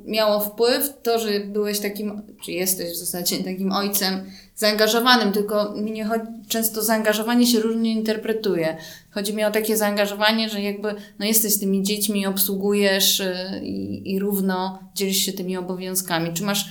y, 0.06 0.10
miało 0.10 0.40
wpływ, 0.40 0.94
to, 1.02 1.18
że 1.18 1.40
byłeś 1.40 1.80
takim, 1.80 2.22
czy 2.44 2.52
jesteś 2.52 2.92
w 2.92 2.96
zasadzie 2.96 3.38
takim 3.38 3.72
ojcem 3.72 4.30
zaangażowanym, 4.56 5.32
tylko 5.32 5.74
mi 5.74 5.92
nie 5.92 6.04
chodzi, 6.04 6.24
często 6.48 6.82
zaangażowanie 6.82 7.46
się 7.46 7.60
różnie 7.60 7.92
interpretuje. 7.92 8.76
Chodzi 9.10 9.34
mi 9.34 9.44
o 9.44 9.50
takie 9.50 9.76
zaangażowanie, 9.76 10.48
że 10.48 10.62
jakby 10.62 10.94
no 11.18 11.26
jesteś 11.26 11.58
tymi 11.58 11.82
dziećmi, 11.82 12.26
obsługujesz 12.26 13.20
y, 13.20 13.60
i 14.04 14.18
równo 14.18 14.78
dzielisz 14.94 15.18
się 15.18 15.32
tymi 15.32 15.56
obowiązkami. 15.56 16.32
Czy 16.32 16.42
masz, 16.42 16.68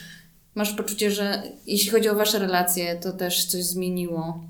masz 0.56 0.74
poczucie, 0.74 1.12
że 1.12 1.44
jeśli 1.68 1.90
chodzi 1.90 2.10
o 2.10 2.16
wasze 2.16 2.40
relacje, 2.40 2.96
to 2.96 3.12
też 3.12 3.46
coś 3.46 3.64
zmieniło? 3.64 4.44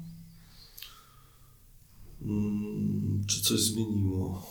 Mm, 2.22 3.22
Czy 3.28 3.42
coś 3.42 3.60
zmieniło? 3.60 4.46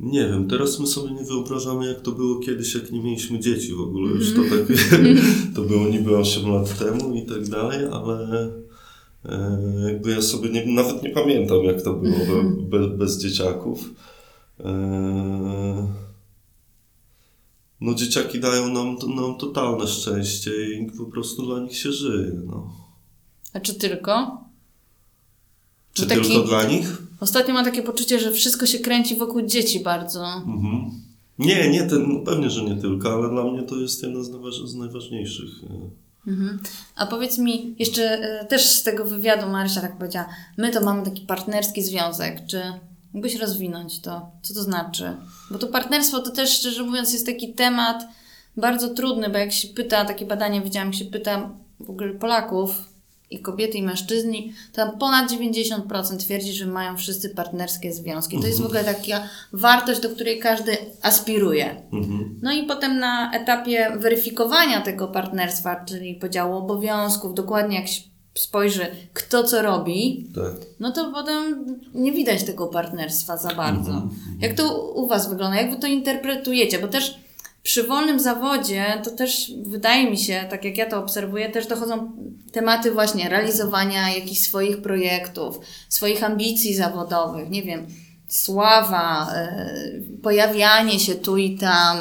Nie 0.00 0.28
wiem, 0.28 0.48
teraz 0.48 0.80
my 0.80 0.86
sobie 0.86 1.10
nie 1.10 1.24
wyobrażamy, 1.24 1.86
jak 1.86 2.00
to 2.00 2.12
było 2.12 2.38
kiedyś, 2.38 2.74
jak 2.74 2.92
nie 2.92 3.02
mieliśmy 3.02 3.40
dzieci 3.40 3.72
w 3.74 3.80
ogóle. 3.80 4.10
Już 4.12 4.34
to 4.34 4.40
tak, 4.42 4.78
to 5.54 5.62
było 5.62 5.88
niby 5.88 6.18
8 6.18 6.50
lat 6.52 6.78
temu 6.78 7.14
i 7.14 7.26
tak 7.26 7.48
dalej, 7.48 7.78
ale 7.92 8.50
e, 9.24 9.60
jakby 9.86 10.10
ja 10.10 10.22
sobie 10.22 10.50
nie, 10.50 10.66
nawet 10.66 11.02
nie 11.02 11.10
pamiętam, 11.10 11.64
jak 11.64 11.82
to 11.82 11.94
było 11.94 12.18
be, 12.18 12.78
be, 12.78 12.88
bez 12.88 13.18
dzieciaków. 13.18 13.94
E, 14.60 15.94
no 17.80 17.94
dzieciaki 17.94 18.40
dają 18.40 18.68
nam, 18.68 18.96
nam 19.16 19.38
totalne 19.38 19.86
szczęście 19.86 20.50
i 20.72 20.90
po 20.98 21.04
prostu 21.04 21.46
dla 21.46 21.60
nich 21.60 21.76
się 21.76 21.92
żyje. 21.92 22.32
No. 22.46 22.72
A 23.52 23.60
czy 23.60 23.74
tylko? 23.74 24.44
Czy 25.94 26.06
taki- 26.06 26.20
tylko 26.22 26.42
dla 26.42 26.64
nich? 26.64 27.02
Ostatnio 27.20 27.54
mam 27.54 27.64
takie 27.64 27.82
poczucie, 27.82 28.20
że 28.20 28.32
wszystko 28.32 28.66
się 28.66 28.78
kręci 28.78 29.16
wokół 29.16 29.42
dzieci 29.42 29.80
bardzo. 29.80 30.26
Mhm. 30.26 30.90
Nie, 31.38 31.70
nie, 31.70 31.82
ten, 31.82 32.04
no 32.14 32.20
pewnie, 32.20 32.50
że 32.50 32.62
nie 32.64 32.76
tylko, 32.76 33.12
ale 33.12 33.28
dla 33.30 33.44
mnie 33.44 33.62
to 33.62 33.76
jest 33.76 34.02
jedna 34.02 34.22
z, 34.22 34.30
najważ, 34.30 34.54
z 34.68 34.74
najważniejszych. 34.74 35.50
e, 35.70 36.00
Mhm. 36.26 36.58
A 36.96 37.06
powiedz 37.06 37.38
mi, 37.38 37.74
jeszcze 37.78 38.02
e, 38.02 38.44
też 38.44 38.66
z 38.66 38.82
tego 38.82 39.04
wywiadu 39.04 39.48
Marysia 39.48 39.80
tak 39.80 39.98
powiedziała, 39.98 40.26
my 40.56 40.70
to 40.70 40.80
mamy 40.84 41.02
taki 41.04 41.22
partnerski 41.26 41.82
związek, 41.82 42.46
czy 42.46 42.62
mógłbyś 43.12 43.34
rozwinąć 43.34 44.00
to? 44.00 44.30
Co 44.42 44.54
to 44.54 44.62
znaczy? 44.62 45.16
Bo 45.50 45.58
to 45.58 45.66
partnerstwo 45.66 46.18
to 46.20 46.30
też, 46.30 46.50
szczerze 46.50 46.82
mówiąc, 46.82 47.12
jest 47.12 47.26
taki 47.26 47.52
temat 47.54 48.04
bardzo 48.56 48.88
trudny, 48.94 49.28
bo 49.30 49.38
jak 49.38 49.52
się 49.52 49.68
pyta, 49.68 50.04
takie 50.04 50.26
badanie 50.26 50.60
widziałam, 50.60 50.88
jak 50.88 50.96
się 50.96 51.04
pyta 51.04 51.50
w 51.80 51.90
ogóle 51.90 52.14
Polaków, 52.14 52.70
i 53.30 53.40
kobiety, 53.40 53.78
i 53.78 53.82
mężczyźni, 53.82 54.52
tam 54.72 54.98
ponad 54.98 55.32
90% 55.32 56.16
twierdzi, 56.16 56.52
że 56.52 56.66
mają 56.66 56.96
wszyscy 56.96 57.30
partnerskie 57.30 57.92
związki. 57.92 58.40
To 58.40 58.46
jest 58.46 58.60
w 58.62 58.66
ogóle 58.66 58.84
taka 58.84 59.28
wartość, 59.52 60.00
do 60.00 60.10
której 60.10 60.38
każdy 60.38 60.76
aspiruje. 61.02 61.82
Mhm. 61.92 62.40
No 62.42 62.52
i 62.52 62.66
potem 62.66 62.98
na 62.98 63.32
etapie 63.32 63.92
weryfikowania 63.98 64.80
tego 64.80 65.08
partnerstwa, 65.08 65.84
czyli 65.84 66.14
podziału 66.14 66.56
obowiązków, 66.56 67.34
dokładnie 67.34 67.76
jak 67.76 67.88
się 67.88 68.00
spojrzy, 68.34 68.86
kto 69.12 69.44
co 69.44 69.62
robi, 69.62 70.28
Tak. 70.34 70.66
no 70.80 70.92
to 70.92 71.12
potem 71.12 71.64
nie 71.94 72.12
widać 72.12 72.42
tego 72.44 72.66
partnerstwa 72.66 73.36
za 73.36 73.54
bardzo. 73.54 73.90
Mhm. 73.92 74.10
Jak 74.40 74.54
to 74.54 74.92
u 74.92 75.06
Was 75.06 75.30
wygląda? 75.30 75.60
Jak 75.60 75.70
Wy 75.70 75.76
to 75.76 75.86
interpretujecie? 75.86 76.78
Bo 76.78 76.88
też 76.88 77.18
przy 77.62 77.82
wolnym 77.82 78.20
zawodzie 78.20 78.84
to 79.04 79.10
też 79.10 79.52
wydaje 79.62 80.10
mi 80.10 80.18
się, 80.18 80.44
tak 80.50 80.64
jak 80.64 80.78
ja 80.78 80.86
to 80.86 80.98
obserwuję, 80.98 81.48
też 81.48 81.66
dochodzą 81.66 82.12
tematy 82.52 82.90
właśnie 82.90 83.28
realizowania 83.28 84.14
jakichś 84.14 84.40
swoich 84.40 84.82
projektów, 84.82 85.60
swoich 85.88 86.24
ambicji 86.24 86.74
zawodowych, 86.74 87.50
nie 87.50 87.62
wiem, 87.62 87.86
sława, 88.28 89.32
e, 89.34 89.74
pojawianie 90.22 91.00
się 91.00 91.14
tu 91.14 91.36
i 91.36 91.58
tam. 91.58 91.98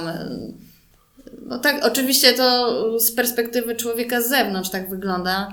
No 1.45 1.59
tak, 1.59 1.85
oczywiście 1.85 2.33
to 2.33 2.99
z 2.99 3.11
perspektywy 3.11 3.75
człowieka 3.75 4.21
z 4.21 4.29
zewnątrz 4.29 4.69
tak 4.69 4.89
wygląda, 4.89 5.47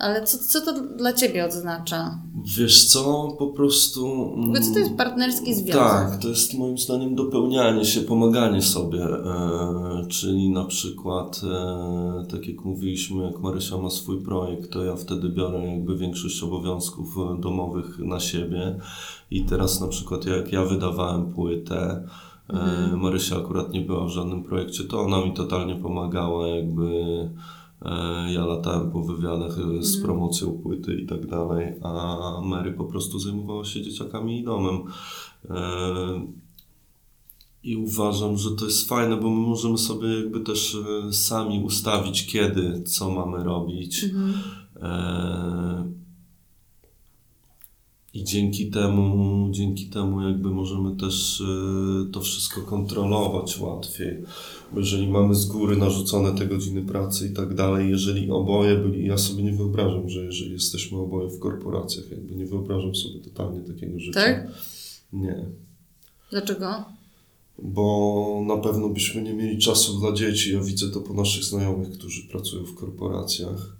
ale 0.00 0.22
co, 0.26 0.38
co 0.38 0.60
to 0.60 0.80
dla 0.80 1.12
Ciebie 1.12 1.46
oznacza? 1.46 2.18
Wiesz 2.58 2.84
co, 2.86 3.28
po 3.38 3.46
prostu... 3.46 4.12
Ogóle 4.22 4.60
co 4.60 4.72
to 4.72 4.78
jest 4.78 4.94
partnerski 4.94 5.54
związek? 5.54 5.74
Tak, 5.74 6.18
to 6.18 6.28
jest 6.28 6.54
moim 6.54 6.78
zdaniem 6.78 7.14
dopełnianie 7.14 7.84
się, 7.84 8.00
pomaganie 8.00 8.62
sobie, 8.62 9.04
e, 9.04 10.06
czyli 10.08 10.50
na 10.50 10.64
przykład, 10.64 11.40
e, 11.44 12.26
tak 12.30 12.46
jak 12.46 12.64
mówiliśmy, 12.64 13.24
jak 13.24 13.40
Marysia 13.40 13.78
ma 13.78 13.90
swój 13.90 14.22
projekt, 14.24 14.72
to 14.72 14.84
ja 14.84 14.96
wtedy 14.96 15.28
biorę 15.28 15.66
jakby 15.66 15.96
większość 15.96 16.42
obowiązków 16.42 17.16
e, 17.18 17.40
domowych 17.40 17.98
na 17.98 18.20
siebie 18.20 18.78
i 19.30 19.44
teraz 19.44 19.80
na 19.80 19.88
przykład 19.88 20.26
jak 20.26 20.52
ja 20.52 20.64
wydawałem 20.64 21.32
płytę, 21.32 22.04
e, 22.48 22.96
Marysia 22.96 23.36
akurat 23.36 23.72
nie 23.72 23.80
była 23.80 24.04
w 24.04 24.10
żadnym 24.10 24.42
projekcie, 24.42 24.84
to 24.84 25.00
ona 25.00 25.24
mi 25.24 25.34
totalnie 25.34 25.76
pomagała 25.76 26.48
jakby 26.48 26.90
ja 28.30 28.46
latałem 28.46 28.90
po 28.90 29.02
wywiadach 29.02 29.58
e, 29.58 29.82
z 29.82 30.02
promocją 30.02 30.52
płyty 30.52 30.94
i 30.94 31.06
tak 31.06 31.26
dalej, 31.26 31.74
a 31.82 32.40
Mary 32.44 32.72
po 32.72 32.84
prostu 32.84 33.18
zajmowała 33.18 33.64
się 33.64 33.82
dzieciakami 33.82 34.40
i 34.40 34.44
domem. 34.44 34.76
E, 35.50 36.26
I 37.62 37.76
uważam, 37.76 38.36
że 38.36 38.50
to 38.50 38.64
jest 38.64 38.88
fajne, 38.88 39.16
bo 39.16 39.30
my 39.30 39.46
możemy 39.46 39.78
sobie 39.78 40.08
jakby 40.08 40.40
też 40.40 40.76
e, 41.08 41.12
sami 41.12 41.64
ustawić, 41.64 42.26
kiedy, 42.26 42.82
co 42.82 43.10
mamy 43.10 43.44
robić. 43.44 44.04
Mhm. 44.04 44.34
E, 48.14 48.18
I 48.18 48.24
dzięki 48.24 48.70
temu, 48.70 49.48
dzięki 49.50 49.86
temu 49.86 50.22
jakby 50.22 50.50
możemy 50.50 50.96
też 50.96 51.40
y, 51.40 52.12
to 52.12 52.20
wszystko 52.20 52.60
kontrolować 52.60 53.60
łatwiej. 53.60 54.22
Bo 54.72 54.80
jeżeli 54.80 55.08
mamy 55.08 55.34
z 55.34 55.46
góry 55.46 55.76
narzucone 55.76 56.38
te 56.38 56.46
godziny 56.46 56.82
pracy 56.82 57.28
i 57.28 57.34
tak 57.34 57.54
dalej, 57.54 57.90
jeżeli 57.90 58.30
oboje 58.30 58.76
byli, 58.76 59.06
ja 59.06 59.18
sobie 59.18 59.42
nie 59.42 59.52
wyobrażam, 59.52 60.08
że 60.08 60.24
jeżeli 60.24 60.52
jesteśmy 60.52 60.98
oboje 60.98 61.28
w 61.28 61.38
korporacjach, 61.38 62.10
jakby 62.10 62.36
nie 62.36 62.46
wyobrażam 62.46 62.94
sobie 62.94 63.20
totalnie 63.20 63.60
takiego 63.60 64.00
życia. 64.00 64.20
Tak? 64.20 64.48
Nie. 65.12 65.46
Dlaczego? 66.30 66.84
Bo 67.62 68.44
na 68.46 68.56
pewno 68.56 68.88
byśmy 68.88 69.22
nie 69.22 69.34
mieli 69.34 69.58
czasu 69.58 70.00
dla 70.00 70.12
dzieci. 70.12 70.52
Ja 70.52 70.60
widzę 70.60 70.90
to 70.90 71.00
po 71.00 71.14
naszych 71.14 71.44
znajomych, 71.44 71.90
którzy 71.90 72.28
pracują 72.28 72.64
w 72.64 72.74
korporacjach. 72.74 73.79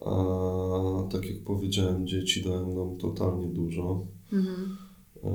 A 0.00 1.08
tak 1.12 1.26
jak 1.26 1.44
powiedziałem, 1.44 2.06
dzieci 2.06 2.42
dają 2.42 2.74
nam 2.74 2.96
totalnie 2.98 3.46
dużo. 3.46 4.06
Mhm. 4.32 4.76
E, 5.24 5.30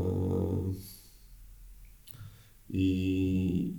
I 2.69 3.74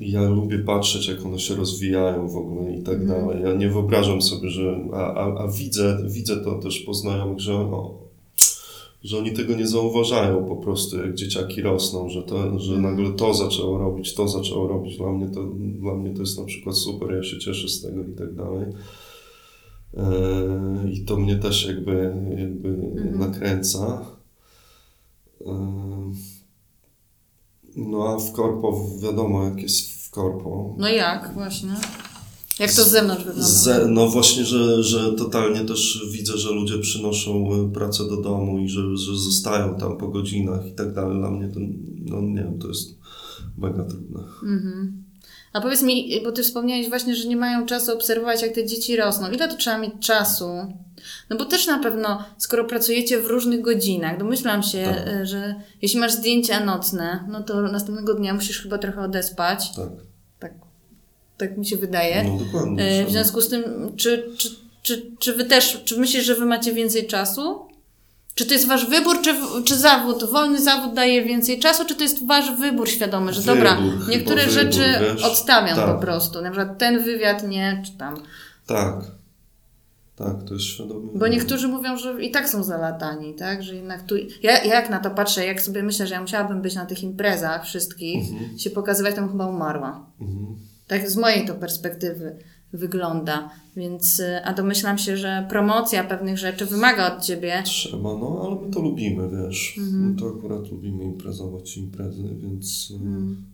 ja 0.00 0.28
lubię 0.28 0.58
patrzeć, 0.58 1.08
jak 1.08 1.26
one 1.26 1.38
się 1.38 1.54
rozwijają 1.54 2.28
w 2.28 2.36
ogóle 2.36 2.74
i 2.74 2.82
tak 2.82 3.00
Mhm. 3.00 3.08
dalej. 3.26 3.42
Ja 3.42 3.54
nie 3.54 3.68
wyobrażam 3.68 4.22
sobie, 4.22 4.50
że. 4.50 4.88
A, 4.92 5.14
a, 5.14 5.34
a 5.44 5.48
widzę, 5.48 5.98
widzę 6.08 6.36
to 6.36 6.58
też 6.58 6.80
po 6.80 6.94
znajomych, 6.94 7.40
że, 7.40 7.54
o, 7.54 7.98
że 9.02 9.18
oni 9.18 9.32
tego 9.32 9.56
nie 9.56 9.66
zauważają 9.66 10.44
po 10.44 10.56
prostu, 10.56 10.96
jak 10.96 11.14
dzieciaki 11.14 11.62
rosną, 11.62 12.08
że, 12.08 12.22
to, 12.22 12.58
że 12.58 12.74
Mhm. 12.74 12.96
nagle 12.96 13.12
to 13.16 13.34
zaczęło 13.34 13.78
robić, 13.78 14.14
to 14.14 14.28
zaczęło 14.28 14.68
robić. 14.68 14.96
Dla 14.96 15.12
mnie 15.12 15.28
to, 15.28 15.44
dla 15.80 15.94
mnie 15.94 16.14
to 16.14 16.20
jest 16.20 16.38
na 16.38 16.44
przykład 16.44 16.76
super, 16.76 17.12
ja 17.16 17.22
się 17.22 17.38
cieszę 17.38 17.68
z 17.68 17.82
tego 17.82 18.04
i 18.04 18.12
tak 18.12 18.34
dalej. 18.34 18.66
E, 19.96 20.90
I 20.92 21.04
to 21.04 21.16
mnie 21.16 21.36
też 21.36 21.66
jakby, 21.66 22.14
jakby 22.38 22.68
Mhm. 22.68 23.18
nakręca. 23.18 24.06
E, 25.46 26.12
No 27.76 28.08
a 28.08 28.18
w 28.18 28.32
korpo 28.32 28.90
wiadomo 29.02 29.44
jak 29.44 29.62
jest 29.62 29.90
w 30.06 30.10
korpo. 30.10 30.74
No 30.78 30.88
jak 30.88 31.34
właśnie? 31.34 31.70
Jak 32.58 32.72
to 32.72 32.84
z 32.84 32.90
zewnątrz 32.90 33.24
wygląda? 33.24 33.48
Ze, 33.48 33.88
no 33.88 34.08
właśnie, 34.08 34.44
że, 34.44 34.82
że 34.82 35.12
totalnie 35.12 35.60
też 35.64 36.06
widzę, 36.12 36.38
że 36.38 36.50
ludzie 36.50 36.78
przynoszą 36.78 37.52
y, 37.66 37.70
pracę 37.72 38.04
do 38.08 38.16
domu 38.22 38.58
i 38.58 38.68
że, 38.68 38.96
że 38.96 39.16
zostają 39.16 39.74
tam 39.74 39.96
po 39.96 40.08
godzinach 40.08 40.66
i 40.66 40.72
tak 40.72 40.94
dalej. 40.94 41.18
Dla 41.18 41.30
mnie 41.30 41.48
to, 41.48 41.60
no 42.04 42.20
nie 42.20 42.42
wiem, 42.42 42.58
to 42.58 42.68
jest 42.68 42.98
mega 43.58 43.84
trudne. 43.84 44.20
Mhm. 44.42 45.04
A 45.52 45.60
powiedz 45.60 45.82
mi, 45.82 46.20
bo 46.24 46.32
ty 46.32 46.42
wspomniałeś 46.42 46.88
właśnie, 46.88 47.14
że 47.16 47.28
nie 47.28 47.36
mają 47.36 47.66
czasu 47.66 47.92
obserwować, 47.92 48.42
jak 48.42 48.52
te 48.52 48.66
dzieci 48.66 48.96
rosną. 48.96 49.30
Ile 49.30 49.48
to 49.48 49.56
trzeba 49.56 49.78
mieć 49.78 49.92
czasu? 50.00 50.48
No 51.30 51.36
bo 51.36 51.44
też 51.44 51.66
na 51.66 51.78
pewno, 51.78 52.24
skoro 52.38 52.64
pracujecie 52.64 53.20
w 53.20 53.26
różnych 53.26 53.60
godzinach, 53.60 54.18
domyślam 54.18 54.62
się, 54.62 54.84
Tak. 54.84 55.08
e, 55.08 55.26
że 55.26 55.54
jeśli 55.82 56.00
masz 56.00 56.12
zdjęcia 56.12 56.64
nocne, 56.64 57.24
no 57.28 57.42
to 57.42 57.62
następnego 57.62 58.14
dnia 58.14 58.34
musisz 58.34 58.62
chyba 58.62 58.78
trochę 58.78 59.00
odespać. 59.00 59.70
Tak, 59.76 59.88
Tak, 60.40 60.52
tak 61.38 61.58
mi 61.58 61.66
się 61.66 61.76
wydaje. 61.76 62.24
no 62.24 62.38
dokładnie. 62.44 62.82
E, 62.82 63.06
W 63.06 63.10
związku 63.10 63.40
z 63.40 63.48
tym, 63.48 63.62
czy, 63.96 64.30
czy, 64.38 64.48
czy, 64.82 65.02
czy 65.18 65.32
wy 65.34 65.44
też, 65.44 65.82
czy 65.84 66.00
myślisz, 66.00 66.24
że 66.24 66.34
wy 66.34 66.44
macie 66.46 66.72
więcej 66.72 67.06
czasu? 67.06 67.67
Czy 68.38 68.46
to 68.46 68.54
jest 68.54 68.66
wasz 68.68 68.86
wybór, 68.90 69.20
czy, 69.22 69.34
czy 69.64 69.76
zawód? 69.76 70.24
Wolny 70.24 70.62
zawód 70.62 70.94
daje 70.94 71.24
więcej 71.24 71.58
czasu, 71.58 71.84
czy 71.84 71.94
to 71.94 72.02
jest 72.02 72.26
wasz 72.26 72.56
wybór 72.56 72.88
świadomy, 72.88 73.32
że 73.32 73.42
dobra, 73.42 73.74
Wybór, 73.76 73.98
chyba 73.98 74.10
niektóre 74.10 74.36
wybór, 74.46 74.54
rzeczy 74.54 74.82
wiesz? 75.00 75.24
odstawiam 75.24 75.76
Tak. 75.76 75.94
po 75.94 76.00
prostu. 76.00 76.42
Na 76.42 76.50
przykład 76.50 76.78
ten 76.78 77.04
wywiad 77.04 77.48
nie, 77.48 77.82
czy 77.86 77.92
tam. 77.98 78.16
Tak, 78.66 78.94
tak, 80.16 80.42
to 80.48 80.54
jest 80.54 80.66
świadomy. 80.66 81.08
Bo 81.14 81.26
niektórzy 81.28 81.68
mówią, 81.68 81.96
że 81.96 82.22
i 82.24 82.30
tak 82.30 82.48
są 82.48 82.62
zalatani, 82.62 83.34
tak? 83.34 83.62
Że 83.62 83.74
jednak 83.74 84.02
tu. 84.06 84.14
Ja, 84.42 84.52
ja 84.64 84.74
jak 84.74 84.90
na 84.90 84.98
to 84.98 85.10
patrzę, 85.10 85.46
jak 85.46 85.62
sobie 85.62 85.82
myślę, 85.82 86.06
że 86.06 86.14
ja 86.14 86.20
musiałabym 86.20 86.62
być 86.62 86.74
na 86.74 86.86
tych 86.86 87.02
imprezach 87.02 87.64
wszystkich, 87.64 88.30
Mhm. 88.32 88.58
się 88.58 88.70
pokazywać, 88.70 89.14
to 89.14 89.20
bym 89.20 89.30
chyba 89.30 89.46
umarła. 89.46 90.06
Mhm. 90.20 90.56
Tak 90.86 91.10
z 91.10 91.16
mojej 91.16 91.46
to 91.46 91.54
perspektywy 91.54 92.36
wygląda. 92.72 93.50
Więc, 93.76 94.20
y, 94.20 94.44
a 94.44 94.54
domyślam 94.54 94.98
się, 94.98 95.16
że 95.16 95.46
promocja 95.50 96.04
pewnych 96.04 96.38
rzeczy 96.38 96.66
wymaga 96.66 97.16
od 97.16 97.24
ciebie. 97.24 97.62
Trzeba, 97.64 97.98
no 98.14 98.42
ale 98.46 98.66
my 98.66 98.72
to 98.74 98.80
lubimy, 98.80 99.28
wiesz. 99.30 99.74
Mhm. 99.78 100.10
My 100.10 100.20
to 100.20 100.34
akurat 100.38 100.70
lubimy 100.70 101.04
imprezować 101.04 101.76
imprezy, 101.76 102.22
więc. 102.42 102.90
y, 102.90 102.94
Mhm. 102.94 103.44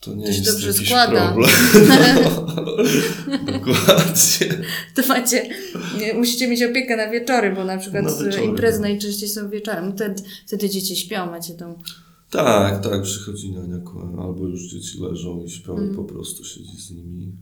To 0.00 0.14
nie 0.14 0.22
To 0.24 0.28
jest 0.32 0.44
dobrze 0.44 0.68
jakiś 0.68 0.88
składa. 0.88 1.26
problem. 1.32 1.50
Dokładnie. 3.46 4.64
To 4.94 5.02
macie, 5.08 5.48
musicie 6.14 6.48
mieć 6.48 6.62
opiekę 6.62 6.96
na 6.96 7.10
wieczory, 7.10 7.52
bo 7.52 7.64
na 7.64 7.78
przykład 7.78 8.04
Na 8.04 8.10
wieczory, 8.10 8.44
imprezy 8.44 8.78
tak. 8.78 8.82
najczęściej 8.82 9.28
są 9.28 9.50
wieczorem. 9.50 9.86
No 9.88 9.92
Wtedy, 9.94 10.22
wtedy 10.46 10.70
dzieci 10.70 10.96
śpią, 10.96 11.26
macie 11.30 11.54
tą. 11.54 11.78
Tak, 12.32 12.82
tak, 12.82 13.02
przychodzi 13.02 13.50
niania, 13.50 13.80
albo 14.22 14.46
już 14.46 14.62
dzieci 14.62 14.98
leżą 15.00 15.42
i 15.42 15.50
śpią 15.50 15.72
Mhm. 15.72 15.92
i 15.92 15.96
po 15.96 16.04
prostu 16.04 16.44
siedzi 16.44 16.76
z 16.76 16.90
nimi. 16.90 17.32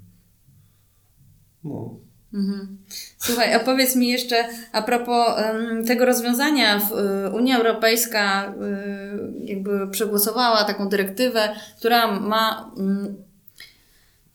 No. 1.65 2.01
Mhm. 2.35 2.79
Słuchaj, 3.19 3.55
a 3.55 3.61
powiedz 3.61 3.97
mi 3.97 4.09
jeszcze 4.09 4.45
a 4.73 4.83
propos 4.83 5.27
em, 5.37 5.85
tego 5.85 6.05
rozwiązania, 6.05 6.79
w, 6.79 6.93
y, 6.93 7.31
Unia 7.31 7.59
Europejska 7.59 8.55
y, 8.55 9.47
jakby 9.47 9.89
przegłosowała 9.91 10.65
taką 10.65 10.89
dyrektywę, 10.89 11.49
która 11.79 12.21
ma, 12.21 12.73
mm, 12.79 13.17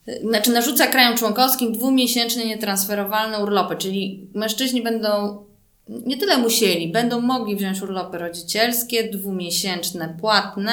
y, 0.08 0.19
znaczy 0.30 0.51
narzuca 0.51 0.88
krajom 0.88 1.17
członkowskim 1.17 1.73
dwumiesięczne 1.73 2.45
nietransferowalne 2.45 3.39
urlopy, 3.39 3.75
czyli 3.75 4.30
mężczyźni 4.34 4.84
będą 4.84 5.44
nie 5.89 6.17
tyle 6.17 6.38
musieli, 6.38 6.91
będą 6.91 7.21
mogli 7.21 7.56
wziąć 7.56 7.82
urlopy 7.82 8.17
rodzicielskie, 8.17 9.10
dwumiesięczne, 9.10 10.17
płatne, 10.21 10.71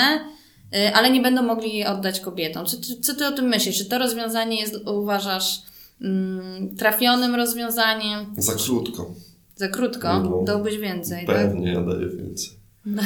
y, 0.75 0.95
ale 0.95 1.11
nie 1.11 1.21
będą 1.21 1.43
mogli 1.43 1.77
je 1.77 1.91
oddać 1.91 2.21
kobietom. 2.21 2.67
Czy, 2.67 2.81
czy, 2.81 3.01
co 3.01 3.15
ty 3.15 3.27
o 3.27 3.33
tym 3.33 3.45
myślisz? 3.45 3.79
Czy 3.79 3.85
to 3.85 3.99
rozwiązanie 3.99 4.61
jest, 4.61 4.77
uważasz, 4.87 5.63
mm, 6.01 6.77
trafionym 6.77 7.35
rozwiązaniem? 7.35 8.35
Za 8.39 8.55
krótko. 8.55 9.15
Za 9.57 9.69
krótko? 9.69 10.21
No. 10.21 10.43
Dałbyś 10.45 10.79
więcej, 10.79 11.27
tak? 11.27 11.37
Pewnie 11.37 11.73
ja 11.73 11.81
daję 11.81 12.09
więcej. 12.09 12.51
No 12.85 13.03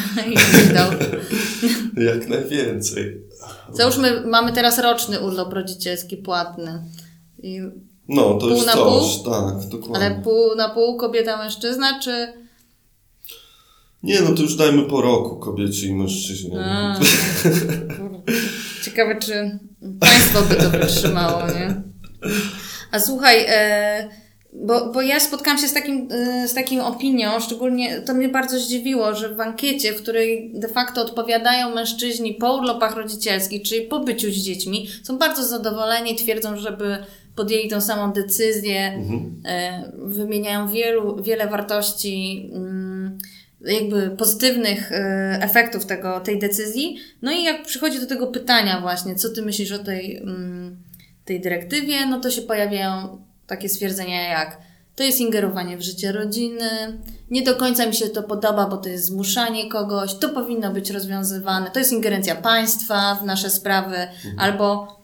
dał. 0.74 0.90
Jak 2.12 2.28
najwięcej. 2.28 3.22
Załóżmy, 3.72 4.20
mamy 4.26 4.52
teraz 4.52 4.78
roczny 4.78 5.20
urlop 5.20 5.52
rodzicielski 5.52 6.16
płatny. 6.16 6.82
I, 7.42 7.60
No, 8.08 8.34
to 8.34 8.38
Pół 8.40 8.50
jest 8.50 8.66
na 8.66 8.72
coś, 8.72 9.22
tak, 9.24 9.68
dokładnie. 9.68 10.06
ale 10.06 10.22
pół 10.22 10.54
na 10.56 10.68
pół 10.68 10.96
kobieta, 10.96 11.36
mężczyzna, 11.36 12.00
czy... 12.00 12.32
Nie, 14.02 14.20
no 14.20 14.34
to 14.34 14.42
już 14.42 14.56
dajmy 14.56 14.82
po 14.82 15.00
roku 15.00 15.36
kobiecie 15.36 15.86
i 15.86 15.94
mężczyźnie. 15.94 16.58
A. 16.60 17.00
Ciekawe, 18.84 19.18
czy 19.20 19.58
państwo 20.00 20.42
by 20.42 20.54
to 20.54 20.70
wytrzymało, 20.70 21.46
nie? 21.46 21.82
A 22.92 23.00
słuchaj, 23.00 23.44
e, 23.48 24.08
bo, 24.52 24.92
bo 24.92 25.02
ja 25.02 25.20
spotkałam 25.20 25.58
się 25.58 25.68
z, 25.68 25.72
takim, 25.72 26.08
e, 26.10 26.48
z 26.48 26.54
takim 26.54 26.80
opinią, 26.80 27.40
szczególnie 27.40 28.00
to 28.00 28.14
mnie 28.14 28.28
bardzo 28.28 28.58
zdziwiło, 28.58 29.14
że 29.14 29.34
w 29.34 29.40
ankiecie, 29.40 29.92
w 29.92 30.02
której 30.02 30.52
de 30.54 30.68
facto 30.68 31.02
odpowiadają 31.02 31.74
mężczyźni 31.74 32.34
po 32.34 32.56
urlopach 32.56 32.96
rodzicielskich, 32.96 33.62
czyli 33.62 33.86
po 33.86 34.00
byciu 34.00 34.30
z 34.30 34.34
dziećmi, 34.34 34.88
są 35.02 35.18
bardzo 35.18 35.46
zadowoleni, 35.46 36.16
twierdzą, 36.16 36.56
żeby 36.56 36.98
podjęli 37.36 37.68
tą 37.68 37.80
samą 37.80 38.12
decyzję, 38.12 38.92
Mhm. 38.94 39.42
e, 39.46 39.92
wymieniają 39.96 40.68
wielu, 40.68 41.22
wiele 41.22 41.46
wartości, 41.48 42.50
mm, 42.54 43.18
jakby 43.60 44.10
pozytywnych 44.10 44.92
e, 44.92 45.38
efektów 45.42 45.86
tego, 45.86 46.20
tej 46.20 46.38
decyzji. 46.38 46.96
No 47.22 47.32
i 47.32 47.44
jak 47.44 47.62
przychodzi 47.62 48.00
do 48.00 48.06
tego 48.06 48.26
pytania 48.26 48.80
właśnie, 48.80 49.14
co 49.14 49.30
ty 49.30 49.42
myślisz 49.42 49.72
o 49.72 49.78
tej, 49.78 50.16
mm, 50.16 50.76
tej 51.24 51.40
dyrektywie, 51.40 52.06
no 52.06 52.20
to 52.20 52.30
się 52.30 52.42
pojawiają 52.42 53.18
takie 53.46 53.68
stwierdzenia 53.68 54.28
jak 54.28 54.58
to 54.96 55.02
jest 55.02 55.20
ingerowanie 55.20 55.76
w 55.76 55.82
życie 55.82 56.12
rodziny, 56.12 56.68
nie 57.30 57.42
do 57.42 57.56
końca 57.56 57.86
mi 57.86 57.94
się 57.94 58.08
to 58.08 58.22
podoba, 58.22 58.66
bo 58.66 58.76
to 58.76 58.88
jest 58.88 59.04
zmuszanie 59.04 59.68
kogoś, 59.68 60.14
to 60.14 60.28
powinno 60.28 60.72
być 60.72 60.90
rozwiązywane, 60.90 61.70
to 61.70 61.78
jest 61.78 61.92
ingerencja 61.92 62.34
państwa 62.34 63.14
w 63.14 63.24
nasze 63.24 63.50
sprawy, 63.50 63.96
albo 64.38 64.95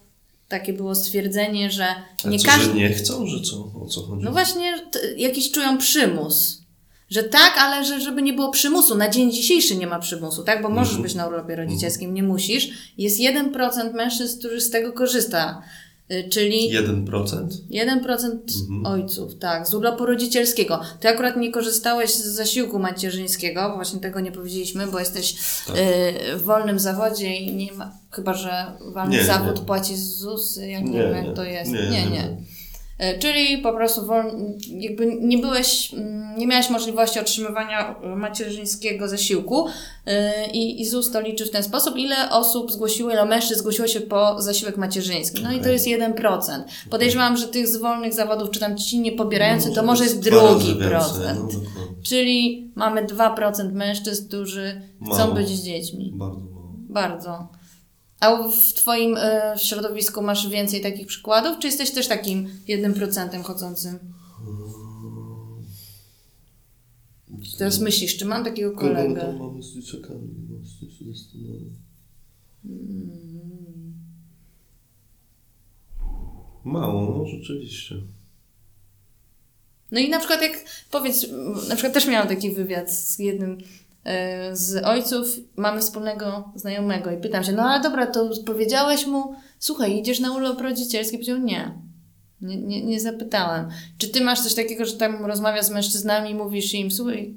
takie 0.53 0.73
było 0.73 0.95
stwierdzenie, 0.95 1.71
że 1.71 1.87
nie 2.25 2.39
co, 2.39 2.47
każdy... 2.47 2.65
że 2.67 2.75
nie 2.75 2.91
chcą, 2.91 3.27
że 3.27 3.41
co? 3.41 3.57
O 3.83 3.87
co 3.87 4.03
chodzi? 4.03 4.25
No 4.25 4.33
właśnie, 4.33 4.75
jakiś 5.17 5.51
czują 5.51 5.79
przymus. 5.79 6.63
Że 7.11 7.23
tak, 7.23 7.55
ale 7.59 7.85
że, 7.85 8.01
żeby 8.01 8.23
nie 8.23 8.33
było 8.33 8.51
przymusu. 8.51 8.95
Na 8.95 9.09
dzień 9.09 9.33
dzisiejszy 9.33 9.77
nie 9.77 9.87
ma 9.87 9.99
przymusu, 9.99 10.45
tak? 10.45 10.63
Bo 10.63 10.69
możesz 10.69 10.89
Mhm. 10.89 11.03
być 11.03 11.15
na 11.15 11.27
urlopie 11.27 11.57
rodzicielskim, 11.57 12.15
nie 12.15 12.23
musisz. 12.23 12.69
Jest 12.99 13.21
1% 13.21 13.95
mężczyzn, 13.95 14.39
którzy 14.39 14.61
z 14.61 14.71
tego 14.71 14.93
korzysta. 14.93 15.63
Y, 16.11 16.29
Czyli 16.29 16.71
1%? 16.73 17.47
1% 17.71 18.39
Mhm. 18.71 18.87
ojców, 18.87 19.39
tak, 19.39 19.69
z 19.69 19.75
urlopu 19.75 20.07
rodzicielskiego. 20.07 20.81
Ty 21.01 21.09
akurat 21.09 21.37
nie 21.37 21.51
korzystałeś 21.53 22.11
z 22.15 22.25
zasiłku 22.25 22.79
macierzyńskiego, 22.79 23.69
bo 23.69 23.75
właśnie 23.75 24.01
tego 24.01 24.21
nie 24.21 24.33
powiedzieliśmy, 24.33 24.87
bo 24.87 24.99
jesteś 24.99 25.35
Tak. 25.67 25.77
y, 25.77 26.37
w 26.37 26.43
wolnym 26.43 26.79
zawodzie 26.79 27.37
i 27.37 27.55
nie 27.57 27.73
ma, 27.73 27.93
chyba 28.11 28.35
że 28.35 28.51
wolny 28.95 29.17
Nie, 29.17 29.25
zawód 29.25 29.57
nie. 29.61 29.65
płaci 29.67 29.97
z 29.97 30.15
ZUS, 30.17 30.57
ja 30.57 30.81
nie, 30.81 30.91
Nie, 30.91 30.99
wiem 30.99 31.25
jak 31.27 31.37
to 31.37 31.45
jest. 31.45 31.73
Nie, 31.73 31.91
nie. 31.91 32.07
nie, 32.11 32.37
Czyli 33.19 33.59
po 33.59 33.73
prostu 33.73 34.01
jakby 34.69 35.07
nie 35.21 35.39
byłeś, 35.39 35.95
mm, 35.95 36.39
nie 36.39 36.47
miałeś 36.47 36.71
możliwości 36.71 37.21
otrzymywania 37.21 37.97
e, 38.03 38.17
macierzyńskiego 38.17 39.09
zasiłku 39.09 39.67
e, 40.07 40.51
i, 40.51 40.81
i 40.81 40.87
ZUS 40.87 41.11
to 41.11 41.21
liczy 41.21 41.47
w 41.47 41.51
ten 41.51 41.63
sposób, 41.63 41.97
ile 41.97 42.31
osób 42.31 42.73
zgłosiło, 42.73 43.11
ile 43.11 43.25
mężczyzn 43.25 43.61
zgłosiło 43.61 43.89
się 43.89 44.01
po 44.01 44.43
zasiłek 44.43 44.77
macierzyński. 44.77 45.43
No 45.43 45.53
i 45.53 45.61
to 45.61 45.69
jest 45.69 45.87
1%. 45.87 46.63
Podejrzewam, 46.91 47.37
że 47.37 47.49
tych 47.49 47.69
z 47.69 47.77
wolnych 47.77 48.15
zawodów, 48.15 48.51
czy 48.51 48.61
tam 48.61 48.77
ci 48.77 49.01
niepobierający, 49.01 49.69
No, 49.69 49.75
to 49.75 49.83
może 49.83 50.05
jest 50.05 50.21
drugi 50.21 50.75
procent. 50.75 51.53
No. 51.53 51.61
Czyli 52.03 52.71
mamy 52.75 53.07
2% 53.07 53.73
mężczyzn, 53.73 54.29
którzy 54.29 54.83
chcą 55.07 55.19
Mało. 55.19 55.35
być 55.35 55.49
z 55.49 55.63
dziećmi. 55.63 56.13
Bardzo 56.15 56.41
mało. 56.41 56.73
Bardzo. 56.89 57.49
A 58.23 58.49
w 58.49 58.73
Twoim 58.73 59.17
e, 59.17 59.55
środowisku 59.59 60.23
masz 60.23 60.49
więcej 60.49 60.81
takich 60.81 61.07
przykładów, 61.07 61.59
czy 61.59 61.67
jesteś 61.67 61.91
też 61.91 62.09
takim 62.09 62.49
1% 62.69 63.43
chodzącym? 63.43 63.99
Czy 67.51 67.59
Teraz 67.59 67.81
myślisz, 67.81 68.17
czy 68.17 68.25
mam 68.25 68.45
takiego 68.45 68.71
Kogo 68.71 68.81
kolegę? 68.81 69.21
tam 69.21 69.39
mamy 69.39 69.63
z 69.63 69.75
dzieciakami? 69.75 70.29
Właśnie 70.49 70.91
się 70.91 71.05
zastanawiam. 71.13 71.77
Mało, 76.65 77.19
no 77.19 77.27
rzeczywiście. 77.27 77.95
No 79.91 80.01
i 80.01 80.09
na 80.09 80.19
przykład 80.19 80.43
jak, 80.43 80.65
powiedz, 80.91 81.27
na 81.69 81.75
przykład 81.75 81.95
też 81.95 82.07
miałam 82.07 82.29
taki 82.29 82.51
wywiad 82.51 82.93
z 82.93 83.19
jednym 83.19 83.59
z 84.53 84.85
ojców, 84.85 85.27
mamy 85.57 85.81
wspólnego 85.81 86.53
znajomego 86.55 87.11
i 87.11 87.17
pytam 87.17 87.45
się, 87.45 87.53
no 87.53 87.63
ale 87.63 87.83
dobra, 87.83 88.07
to 88.07 88.31
powiedziałeś 88.47 89.07
mu, 89.07 89.35
słuchaj, 89.59 89.99
idziesz 89.99 90.21
na 90.21 90.33
urlop 90.33 90.61
rodzicielski? 90.61 91.17
Powiedział, 91.17 91.39
nie. 91.39 91.79
Nie, 92.41 92.57
nie, 92.57 92.85
nie 92.85 93.01
zapytałem. 93.01 93.69
Czy 93.99 94.09
ty 94.09 94.21
masz 94.21 94.41
coś 94.41 94.55
takiego, 94.55 94.85
że 94.85 94.93
tam 94.93 95.27
rozmawiasz 95.27 95.65
z 95.67 95.71
mężczyznami 95.71 96.31
i 96.31 96.35
mówisz 96.35 96.75
im, 96.75 96.91
słuchaj, 96.91 97.37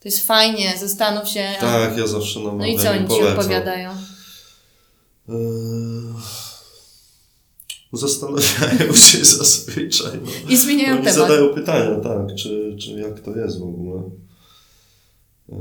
to 0.00 0.08
jest 0.08 0.26
fajnie, 0.26 0.74
zastanów 0.80 1.28
się. 1.28 1.48
a- 1.58 1.60
Tak, 1.60 1.98
ja 1.98 2.06
zawsze 2.06 2.38
namawiam 2.40 2.58
No 2.58 2.66
i 2.66 2.78
co 2.78 2.90
oni 2.90 3.08
ci 3.08 3.22
opowiadają? 3.22 3.90
Eee, 5.28 5.34
Zastanawiają 7.92 8.92
się 9.08 9.24
zazwyczaj. 9.24 10.20
No. 10.24 10.50
I 10.50 10.56
zmieniają 10.56 10.94
Oni 10.94 11.04
temat. 11.04 11.14
zadają 11.18 11.54
pytania, 11.54 12.00
tak, 12.00 12.34
czy, 12.34 12.76
czy 12.80 12.90
jak 12.90 13.20
to 13.20 13.30
jest 13.36 13.58
w 13.60 13.62
ogóle. 13.62 14.02
Eee, 15.52 15.58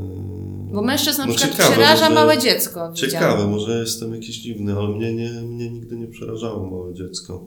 Bo 0.74 0.82
mężczyzn 0.82 1.22
na 1.22 1.28
no 1.28 1.34
przykład 1.34 1.58
ciekawe, 1.58 1.72
przeraża 1.76 2.04
może- 2.10 2.16
małe 2.16 2.38
dziecko. 2.38 2.92
widziałam. 2.92 2.96
Ciekawe, 2.96 3.48
może 3.48 3.80
jestem 3.80 4.14
jakiś 4.14 4.38
dziwny, 4.38 4.74
ale 4.78 4.88
mnie, 4.90 5.14
nie, 5.14 5.30
mnie 5.32 5.70
nigdy 5.70 5.96
nie 5.96 6.08
przerażało 6.08 6.70
małe 6.70 6.94
dziecko. 6.94 7.46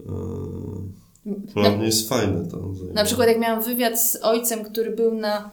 Eee, 0.00 1.34
Dla 1.54 1.70
mnie 1.70 1.86
jest 1.86 2.08
fajne 2.08 2.46
to. 2.48 2.58
Na 2.94 3.04
przykład 3.04 3.28
jak 3.28 3.40
miałam 3.40 3.62
wywiad 3.62 4.00
z 4.00 4.16
ojcem, 4.22 4.64
który 4.64 4.90
był 4.90 5.14
na 5.14 5.50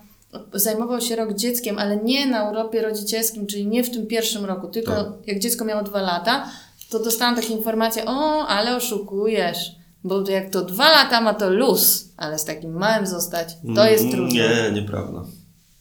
zajmował 0.53 1.01
się 1.01 1.15
rok 1.15 1.33
dzieckiem, 1.33 1.79
ale 1.79 1.97
nie 1.97 2.25
na 2.25 2.49
urlopie 2.49 2.81
rodzicielskim, 2.81 3.47
czyli 3.47 3.67
nie 3.67 3.83
w 3.83 3.91
tym 3.91 4.07
pierwszym 4.07 4.45
roku, 4.45 4.67
tylko 4.67 4.91
Tak. 4.91 5.07
jak 5.27 5.39
dziecko 5.39 5.65
miało 5.65 5.83
dwa 5.83 6.01
lata, 6.01 6.47
to 6.89 6.99
dostałam 6.99 7.35
takie 7.35 7.53
informacje, 7.53 8.05
o, 8.05 8.47
ale 8.47 8.75
oszukujesz, 8.75 9.71
bo 10.03 10.29
jak 10.29 10.49
to 10.49 10.65
dwa 10.65 10.89
lata 10.89 11.21
ma 11.21 11.33
to 11.33 11.49
luz, 11.49 12.09
ale 12.17 12.39
z 12.39 12.45
takim 12.45 12.71
małym 12.77 13.07
zostać, 13.07 13.57
to 13.75 13.89
jest 13.89 14.03
Mm, 14.03 14.15
trudne. 14.15 14.33
Nie, 14.33 14.81
nieprawda. 14.81 15.23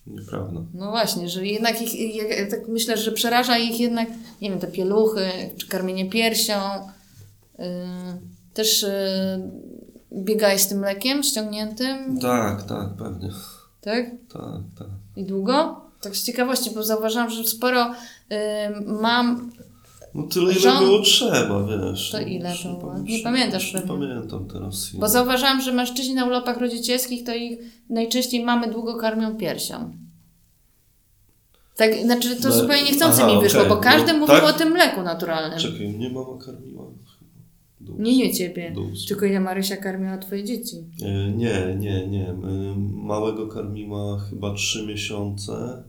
Nieprawda. 0.06 0.60
No 0.74 0.90
właśnie, 0.90 1.28
że 1.28 1.46
jednak 1.46 1.82
ich, 1.82 2.14
ja 2.16 2.24
tak 2.50 2.68
myślę, 2.68 2.96
że 2.96 3.12
przeraża 3.12 3.58
ich 3.58 3.80
jednak, 3.80 4.08
nie 4.42 4.50
wiem, 4.50 4.58
te 4.58 4.66
pieluchy, 4.66 5.28
czy 5.56 5.68
karmienie 5.68 6.10
piersią. 6.10 6.60
Yy, 7.58 7.64
też 8.54 8.82
yy, 8.82 8.88
biegałeś 10.22 10.60
z 10.60 10.68
tym 10.68 10.78
mlekiem 10.78 11.22
ściągniętym, 11.22 12.18
Tak, 12.20 12.62
tak, 12.62 12.88
pewnie. 12.98 13.30
tak? 13.80 14.06
Tak, 14.32 14.60
tak. 14.78 14.88
I 15.16 15.24
długo? 15.24 15.80
Tak 16.00 16.16
z 16.16 16.24
ciekawości, 16.24 16.70
bo 16.74 16.82
zauważyłam, 16.82 17.30
że 17.30 17.44
sporo 17.44 17.86
yy, 18.30 18.36
mam. 18.86 19.52
No 20.16 20.22
tyle, 20.22 20.52
ile 20.52 20.60
Żon- 20.60 20.84
było 20.84 21.00
trzeba, 21.02 21.66
wiesz. 21.66 22.10
To 22.10 22.20
No, 22.20 22.26
ile 22.26 22.52
było? 22.62 22.74
pamię- 22.94 23.02
Nie 23.10 23.18
pamiętasz 23.18 23.74
Nie 23.74 23.80
pamiętam 23.80 24.48
teraz. 24.48 24.90
Bo 24.94 25.08
zauważyłam, 25.08 25.60
że 25.60 25.72
mężczyźni 25.72 26.14
na 26.14 26.24
urlopach 26.24 26.56
rodzicielskich 26.60 27.24
to 27.24 27.34
ich 27.34 27.58
najczęściej 27.90 28.44
mamy 28.44 28.70
długo 28.72 28.96
karmią 28.96 29.36
piersią. 29.36 29.92
Tak, 31.76 31.94
znaczy 32.04 32.36
to 32.36 32.48
No, 32.48 32.54
zupełnie 32.54 32.82
niechcący 32.82 33.22
aha, 33.22 33.34
mi 33.34 33.42
wyszło, 33.42 33.60
okej, 33.60 33.70
bo 33.70 33.76
każdy 33.76 34.12
no, 34.12 34.18
mówił 34.18 34.34
tak? 34.36 34.44
o 34.44 34.52
tym 34.52 34.70
mleku 34.72 35.02
naturalnym. 35.02 35.58
Czekaj, 35.58 35.88
mnie 35.88 36.10
mama 36.10 36.44
karmiła. 36.44 36.84
Dół. 37.80 37.96
Nie, 37.98 38.16
nie 38.16 38.34
ciebie. 38.34 38.74
Tylko 39.08 39.26
ile 39.26 39.40
Marysia 39.40 39.76
karmiła 39.76 40.18
twoje 40.18 40.44
dzieci. 40.44 40.76
E, 41.02 41.30
Nie, 41.30 41.76
nie, 41.78 42.06
nie. 42.06 42.34
Małego 42.92 43.46
karmiła 43.48 44.18
chyba 44.30 44.54
trzy 44.54 44.86
miesiące, 44.86 45.82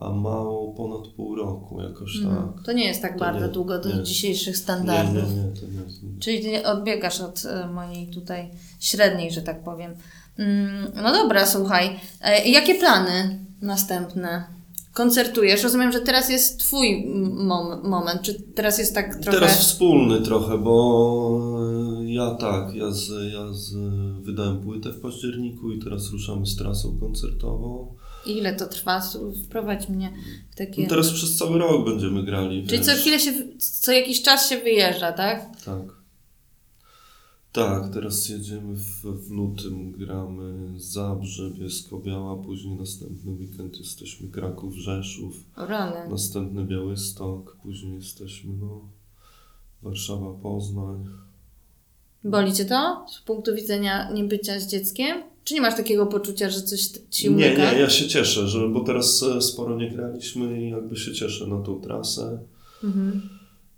a 0.00 0.10
mało 0.10 0.72
ponad 0.74 1.08
pół 1.08 1.34
roku 1.34 1.82
jakoś 1.82 2.16
Mhm. 2.16 2.36
tak. 2.52 2.64
To 2.64 2.72
nie 2.72 2.84
jest 2.84 3.02
tak 3.02 3.12
To 3.12 3.18
bardzo 3.18 3.46
nie, 3.46 3.52
długo 3.52 3.78
do 3.78 3.96
nie. 3.96 4.02
dzisiejszych 4.02 4.54
Nie, 4.54 4.58
standardów. 4.58 5.14
nie, 5.14 5.42
nie, 5.42 5.60
to 5.60 5.66
nie 5.66 5.84
jest. 5.84 6.02
nie. 6.02 6.20
Czyli 6.20 6.40
ty 6.42 6.50
nie 6.50 6.66
odbiegasz 6.66 7.20
od 7.20 7.42
e, 7.44 7.66
mojej 7.68 8.06
tutaj 8.06 8.50
średniej, 8.80 9.30
że 9.30 9.42
tak 9.42 9.64
powiem. 9.64 9.94
Mm, 10.38 10.92
no 11.02 11.12
dobra, 11.12 11.46
słuchaj. 11.46 12.00
E, 12.20 12.48
jakie 12.48 12.74
plany 12.74 13.38
następne? 13.62 14.44
Koncertujesz? 14.94 15.62
Rozumiem, 15.62 15.92
że 15.92 16.00
teraz 16.00 16.30
jest 16.30 16.58
twój 16.60 17.06
mom- 17.36 17.82
moment. 17.88 18.22
Czy 18.22 18.34
teraz 18.34 18.78
jest 18.78 18.94
tak 18.94 19.16
trochę... 19.16 19.38
Teraz 19.38 19.58
wspólny 19.58 20.20
trochę, 20.20 20.58
bo 20.58 21.40
e, 22.00 22.12
ja 22.12 22.30
tak, 22.34 22.74
ja, 22.74 22.90
z, 22.90 23.08
ja 23.32 23.52
z, 23.52 23.72
wydałem 24.24 24.60
płytę 24.60 24.92
w 24.92 25.00
październiku 25.00 25.70
i 25.72 25.78
teraz 25.78 26.10
ruszamy 26.10 26.46
z 26.46 26.56
trasą 26.56 26.98
koncertową. 27.00 27.94
Ile 28.26 28.54
to 28.54 28.66
trwa? 28.66 29.02
Wprowadź 29.44 29.88
mnie 29.88 30.12
w 30.50 30.56
takie... 30.56 30.82
No 30.82 30.88
teraz 30.88 31.12
przez 31.12 31.36
cały 31.36 31.58
rok 31.58 31.84
będziemy 31.84 32.22
grali. 32.22 32.66
Czyli 32.66 32.84
co 32.84 32.92
chwilę 32.92 33.20
się, 33.20 33.32
co 33.58 33.92
jakiś 33.92 34.22
czas 34.22 34.48
się 34.48 34.58
wyjeżdża, 34.58 35.12
tak? 35.12 35.62
Tak. 35.64 36.00
Tak, 37.52 37.92
teraz 37.92 38.28
jedziemy 38.28 38.74
w, 38.74 39.02
w 39.02 39.30
lutym, 39.30 39.92
gramy 39.92 40.72
Zabrze, 40.80 41.50
Bielsko-Biała, 41.50 42.36
później 42.44 42.74
następny 42.74 43.32
weekend 43.32 43.78
jesteśmy 43.78 44.28
Kraków, 44.28 44.74
Rzeszów, 44.74 45.34
rany. 45.56 46.10
następny 46.10 46.64
Białystok, 46.64 47.56
później 47.62 47.94
jesteśmy 47.94 48.52
no, 48.60 48.80
Warszawa, 49.82 50.32
Poznań. 50.42 51.08
Boli 52.24 52.52
cię 52.52 52.64
to 52.64 53.06
z 53.08 53.20
punktu 53.20 53.54
widzenia 53.54 54.10
niebycia 54.12 54.60
z 54.60 54.66
dzieckiem? 54.66 55.22
Czy 55.50 55.54
nie 55.54 55.60
masz 55.60 55.76
takiego 55.76 56.06
poczucia, 56.06 56.50
że 56.50 56.62
coś 56.62 56.80
ci 57.10 57.24
Nie, 57.24 57.30
umyka? 57.30 57.72
nie, 57.72 57.78
ja 57.80 57.90
się 57.90 58.08
cieszę, 58.08 58.48
że, 58.48 58.68
bo 58.68 58.80
teraz 58.80 59.22
e, 59.22 59.42
sporo 59.42 59.76
nie 59.76 59.90
graliśmy 59.90 60.62
i 60.62 60.70
jakby 60.70 60.96
się 60.96 61.12
cieszę 61.14 61.46
na 61.46 61.60
tą 61.62 61.80
trasę. 61.80 62.38
Mhm. 62.84 63.20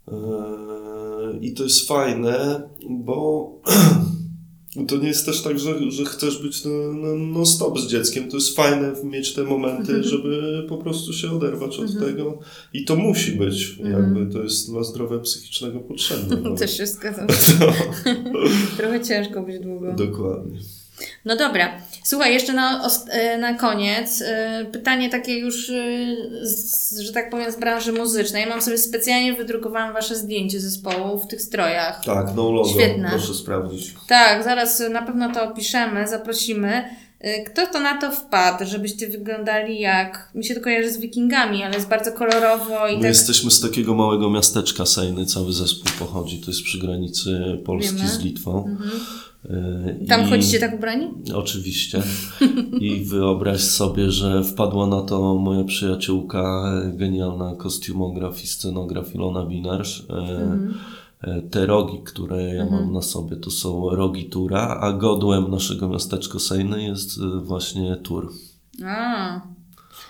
Eee, 0.09 1.47
I 1.47 1.53
to 1.55 1.63
jest 1.65 1.89
fajne, 1.89 2.63
bo 2.91 3.51
to 4.89 4.97
nie 4.97 5.09
jest 5.09 5.27
też 5.27 5.43
tak, 5.43 5.59
że, 5.59 5.91
że 5.91 6.05
chcesz 6.05 6.43
być 6.43 6.65
no, 6.65 6.71
no, 6.93 7.15
no 7.39 7.47
stop 7.47 7.79
z 7.81 7.87
dzieckiem. 7.87 8.29
To 8.31 8.37
jest 8.37 8.57
fajne 8.57 8.93
mieć 9.05 9.35
te 9.35 9.43
momenty, 9.45 9.81
Mhm. 9.93 10.03
żeby 10.05 10.63
po 10.69 10.79
prostu 10.79 11.13
się 11.13 11.31
oderwać 11.31 11.79
od 11.79 11.99
tego. 11.99 12.39
I 12.73 12.85
to 12.85 12.97
musi 12.97 13.33
być, 13.33 13.77
Mhm. 13.81 13.93
jakby 14.03 14.33
to 14.33 14.43
jest 14.43 14.71
dla 14.71 14.83
zdrowia 14.85 15.19
psychicznego 15.19 15.81
potrzebne. 15.81 16.37
No. 16.45 16.57
Też 16.57 16.77
się 16.77 16.87
zgadzam. 16.87 17.27
Trochę 18.77 19.01
ciężko 19.05 19.43
być 19.43 19.63
długo. 19.63 19.93
dokładnie. 19.93 20.59
No 21.25 21.37
dobra. 21.37 21.73
Słuchaj, 22.05 22.33
jeszcze 22.35 22.53
na, 22.53 22.89
e, 23.11 23.39
na 23.39 23.55
koniec 23.55 24.23
e, 24.23 24.65
pytanie 24.73 25.11
takie 25.11 25.39
już, 25.39 25.71
e, 25.71 25.73
z, 26.43 26.99
że 27.01 27.13
tak 27.13 27.31
powiem, 27.31 27.53
z 27.53 27.57
branży 27.57 27.93
muzycznej. 27.93 28.47
Mam 28.47 28.63
sobie 28.63 28.79
specjalnie 28.79 29.33
wydrukowałam 29.35 29.93
wasze 29.93 30.17
zdjęcie 30.17 30.61
zespołu 30.61 31.19
w 31.19 31.27
tych 31.27 31.43
strojach. 31.43 32.05
Tak, 32.05 32.27
no 32.37 32.51
logo, 32.53 32.69
Świetne. 32.69 33.09
proszę 33.11 33.35
sprawdzić. 33.35 33.95
Tak, 34.09 34.45
zaraz 34.45 34.83
na 34.91 35.03
pewno 35.03 35.33
to 35.33 35.43
opiszemy, 35.45 36.09
zaprosimy. 36.09 36.85
Kto 37.47 37.67
to 37.67 37.81
na 37.81 38.01
to 38.01 38.13
wpadł, 38.13 38.65
żebyście 38.67 39.09
wyglądali 39.09 39.81
jak... 39.81 40.31
Mi 40.35 40.45
się 40.45 40.55
to 40.55 40.61
kojarzy 40.61 40.91
z 40.91 40.99
wikingami, 40.99 41.63
ale 41.63 41.75
jest 41.75 41.89
bardzo 41.89 42.13
kolorowo 42.13 42.89
i 42.89 42.97
My 42.97 43.01
tak... 43.01 43.09
jesteśmy 43.09 43.51
z 43.51 43.61
takiego 43.61 43.95
małego 43.95 44.31
miasteczka 44.31 44.87
Sejny, 44.87 45.27
cały 45.27 45.53
zespół 45.53 45.93
pochodzi, 45.99 46.41
to 46.41 46.51
jest 46.51 46.63
przy 46.63 46.79
granicy 46.79 47.59
Polski 47.65 47.97
Wiemy. 47.97 48.09
z 48.09 48.19
Litwą. 48.21 48.65
Mhm. 48.69 49.01
Eee, 49.51 50.07
Tam 50.07 50.21
i- 50.23 50.31
chodzicie 50.31 50.59
tak 50.59 50.75
ubrani? 50.75 51.09
Oczywiście. 51.35 52.03
I 52.81 53.05
wyobraź 53.05 53.61
sobie, 53.61 54.11
że 54.11 54.45
wpadła 54.45 54.87
na 54.87 55.01
to 55.03 55.35
moja 55.35 55.65
przyjaciółka, 55.65 56.73
genialna 56.95 57.57
kostiumograf 57.57 58.45
i 58.45 58.47
scenograf 58.47 59.15
Ilona 59.15 59.47
Winarz. 59.47 60.07
E, 60.11 60.15
Mhm. 60.15 60.75
e, 61.21 61.43
Te 61.43 61.67
rogi, 61.67 61.99
które 62.05 62.55
ja 62.55 62.67
mam 62.71 62.93
na 62.93 63.03
sobie, 63.03 63.37
to 63.37 63.51
są 63.51 63.91
rogi 63.91 64.25
Tura, 64.25 64.79
a 64.81 64.93
godłem 64.93 65.51
naszego 65.51 65.89
miasteczka 65.89 66.39
Sejny 66.39 66.83
jest 66.83 67.21
właśnie 67.25 67.97
Tur. 67.97 68.33
A. 68.87 69.41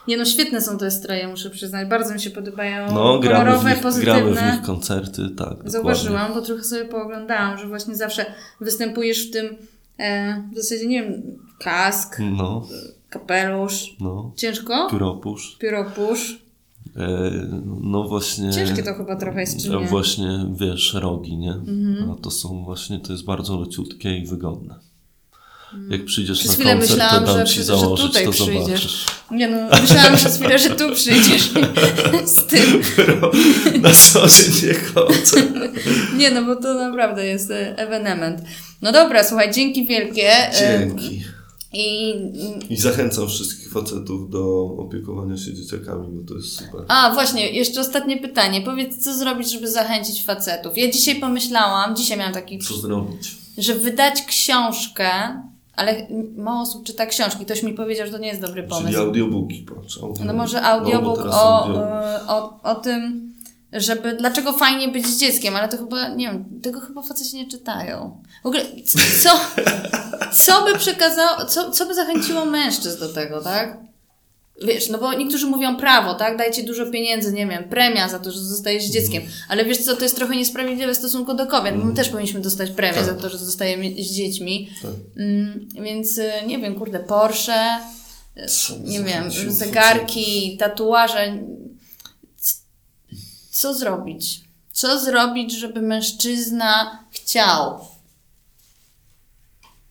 Nie 0.08 0.16
no, 0.16 0.24
świetne 0.24 0.60
są 0.60 0.78
te 0.78 0.90
stroje, 0.90 1.28
muszę 1.28 1.50
przyznać. 1.50 1.88
Bardzo 1.88 2.14
mi 2.14 2.20
się 2.20 2.30
podobają. 2.30 2.94
No, 2.94 3.18
gramy 3.18 3.40
w, 3.40 3.44
Kolorowe, 3.44 3.70
nich, 3.70 3.82
pozytywne. 3.82 4.32
gramy 4.32 4.52
w 4.52 4.56
nich 4.56 4.66
koncerty, 4.66 5.22
tak. 5.28 5.36
dokładnie. 5.48 5.70
Zauważyłam, 5.70 6.34
bo 6.34 6.42
trochę 6.42 6.64
sobie 6.64 6.84
pooglądałam, 6.84 7.58
że 7.58 7.68
właśnie 7.68 7.96
zawsze 7.96 8.26
występujesz 8.60 9.28
w 9.28 9.30
tym, 9.30 9.56
e, 9.98 10.42
w 10.52 10.56
zasadzie 10.56 10.86
nie 10.86 11.02
wiem, 11.02 11.22
kask, 11.58 12.16
No, 12.20 12.66
kapelusz. 13.08 13.96
no. 14.00 14.32
Ciężko? 14.36 14.88
Pióropusz. 14.90 15.56
Pióropusz. 15.60 16.42
E, 16.96 17.30
no 17.80 18.08
właśnie. 18.08 18.52
Ciężkie 18.52 18.82
to 18.82 18.94
chyba 18.94 19.16
trochę 19.16 19.40
jest, 19.40 19.60
czy 19.60 19.66
e, 19.66 19.70
nie? 19.70 19.74
Mhm. 19.76 19.90
Właśnie, 19.90 20.46
wiesz, 20.54 20.94
rogi, 20.94 21.36
nie? 21.36 21.54
A 22.12 22.22
to 22.22 22.30
są 22.30 22.64
właśnie, 22.64 23.00
to 23.00 23.12
jest 23.12 23.24
bardzo 23.24 23.60
leciutkie 23.60 24.18
i 24.18 24.26
wygodne. 24.26 24.74
Jak 25.90 26.04
przyjdziesz 26.04 26.38
Przez 26.40 26.58
na 26.58 26.64
koncert, 26.64 26.90
myślałam, 26.90 27.24
to 27.24 27.34
dam 27.34 27.46
że- 27.46 27.52
ci 27.52 27.58
że 27.58 27.64
założyć, 27.64 28.06
tutaj 28.06 28.24
to 28.24 28.30
przyjdziesz. 28.30 28.54
zobaczysz. 28.64 29.06
Nie 29.30 29.48
no, 29.48 29.56
myślałam 29.82 30.16
przez 30.16 30.36
chwilę, 30.36 30.58
że 30.58 30.70
tu 30.70 30.92
przyjdziesz 30.94 31.50
z 32.36 32.46
tym. 32.46 32.82
Na 33.82 33.90
co 33.92 34.26
dzień 34.28 34.52
nie. 34.62 36.18
Nie 36.18 36.30
no, 36.30 36.42
bo 36.44 36.56
to 36.56 36.74
naprawdę 36.74 37.26
jest 37.26 37.50
e, 37.50 37.78
ewenement. 37.78 38.40
No 38.82 38.92
dobra, 38.92 39.24
słuchaj, 39.24 39.52
dzięki 39.52 39.86
wielkie. 39.86 40.32
e, 40.32 40.78
Dzięki. 40.78 41.22
I 41.74 42.14
I 42.70 42.76
zachęcam 42.76 43.28
wszystkich 43.28 43.72
facetów 43.72 44.30
do 44.30 44.64
opiekowania 44.78 45.36
się 45.36 45.54
dzieciakami, 45.54 46.06
bo 46.10 46.28
to 46.28 46.34
jest 46.34 46.48
super. 46.58 46.80
A, 46.88 47.10
właśnie, 47.14 47.50
jeszcze 47.50 47.80
ostatnie 47.80 48.16
pytanie. 48.16 48.60
Powiedz, 48.60 49.04
co 49.04 49.14
zrobić, 49.18 49.52
żeby 49.52 49.70
zachęcić 49.70 50.24
facetów? 50.24 50.78
Ja 50.78 50.90
dzisiaj 50.90 51.20
pomyślałam, 51.20 51.96
dzisiaj 51.96 52.18
miałam 52.18 52.34
taki, 52.34 52.58
Co 52.58 52.76
zrobić? 52.76 53.34
że 53.58 53.74
wydać 53.74 54.22
książkę, 54.26 55.10
ale 55.76 56.06
mało 56.36 56.60
osób 56.62 56.84
czyta 56.84 57.06
książki. 57.06 57.44
Ktoś 57.44 57.62
mi 57.62 57.72
powiedział, 57.74 58.06
że 58.06 58.12
to 58.12 58.18
nie 58.18 58.28
jest 58.28 58.40
dobry 58.40 58.62
Czyli 58.62 58.68
pomysł. 58.74 58.98
audiobooki, 59.00 59.66
patrz. 59.76 59.98
Audio. 60.02 60.24
No 60.24 60.32
może 60.32 60.60
No, 60.60 60.66
audiobook 60.68 61.16
bo 61.16 61.22
teraz 61.22 61.34
o, 61.34 61.64
audio- 61.64 61.82
e, 61.82 62.26
o, 62.28 62.60
o 62.62 62.74
tym, 62.74 63.32
żeby 63.72 64.12
dlaczego 64.16 64.52
fajnie 64.52 64.88
być 64.88 65.06
z 65.06 65.18
dzieckiem, 65.20 65.56
ale 65.56 65.68
to 65.68 65.76
chyba, 65.78 66.08
nie 66.08 66.26
wiem, 66.26 66.60
tego 66.62 66.80
chyba 66.80 67.02
faceci 67.02 67.36
nie 67.36 67.48
czytają. 67.48 68.22
W 68.42 68.46
ogóle, 68.46 68.62
co, 69.22 69.30
co 70.32 70.64
by 70.64 70.78
przekazało, 70.78 71.44
co, 71.44 71.70
co 71.70 71.86
by 71.86 71.94
zachęciło 71.94 72.44
mężczyzn 72.44 73.00
do 73.00 73.12
tego, 73.12 73.40
tak? 73.40 73.78
Wiesz, 74.60 74.88
no 74.88 74.98
bo 74.98 75.14
niektórzy 75.14 75.46
mówią 75.46 75.76
prawo, 75.76 76.14
tak? 76.14 76.36
Dajcie 76.38 76.62
dużo 76.62 76.86
pieniędzy, 76.86 77.32
nie 77.32 77.46
wiem, 77.46 77.64
premia 77.64 78.08
za 78.08 78.18
to, 78.18 78.32
że 78.32 78.38
zostajesz 78.38 78.84
z 78.84 78.90
dzieckiem. 78.90 79.22
Ale 79.48 79.64
wiesz 79.64 79.78
co, 79.78 79.96
to 79.96 80.02
jest 80.02 80.16
trochę 80.16 80.36
niesprawiedliwe 80.36 80.94
w 80.94 80.96
stosunku 80.96 81.34
do 81.34 81.46
kobiet. 81.46 81.74
My 81.84 81.94
też 81.94 82.08
powinniśmy 82.08 82.40
dostać 82.40 82.70
premię 82.70 82.94
Tak. 82.94 83.04
za 83.04 83.14
to, 83.14 83.28
że 83.28 83.38
zostajemy 83.38 83.90
z 83.90 84.12
dziećmi. 84.12 84.70
Tak. 84.82 84.90
Mm, 85.16 85.68
więc 85.82 86.18
y, 86.18 86.30
nie 86.46 86.58
wiem, 86.58 86.74
kurde, 86.74 87.00
Porsche, 87.00 87.78
Co 88.48 88.78
nie 88.78 88.98
za 88.98 89.04
wiem, 89.04 89.30
zegarki, 89.48 90.56
tatuaże. 90.56 91.38
Co 93.50 93.74
zrobić? 93.74 94.40
Co 94.72 95.00
zrobić, 95.00 95.52
żeby 95.52 95.82
mężczyzna 95.82 97.04
chciał? 97.10 97.78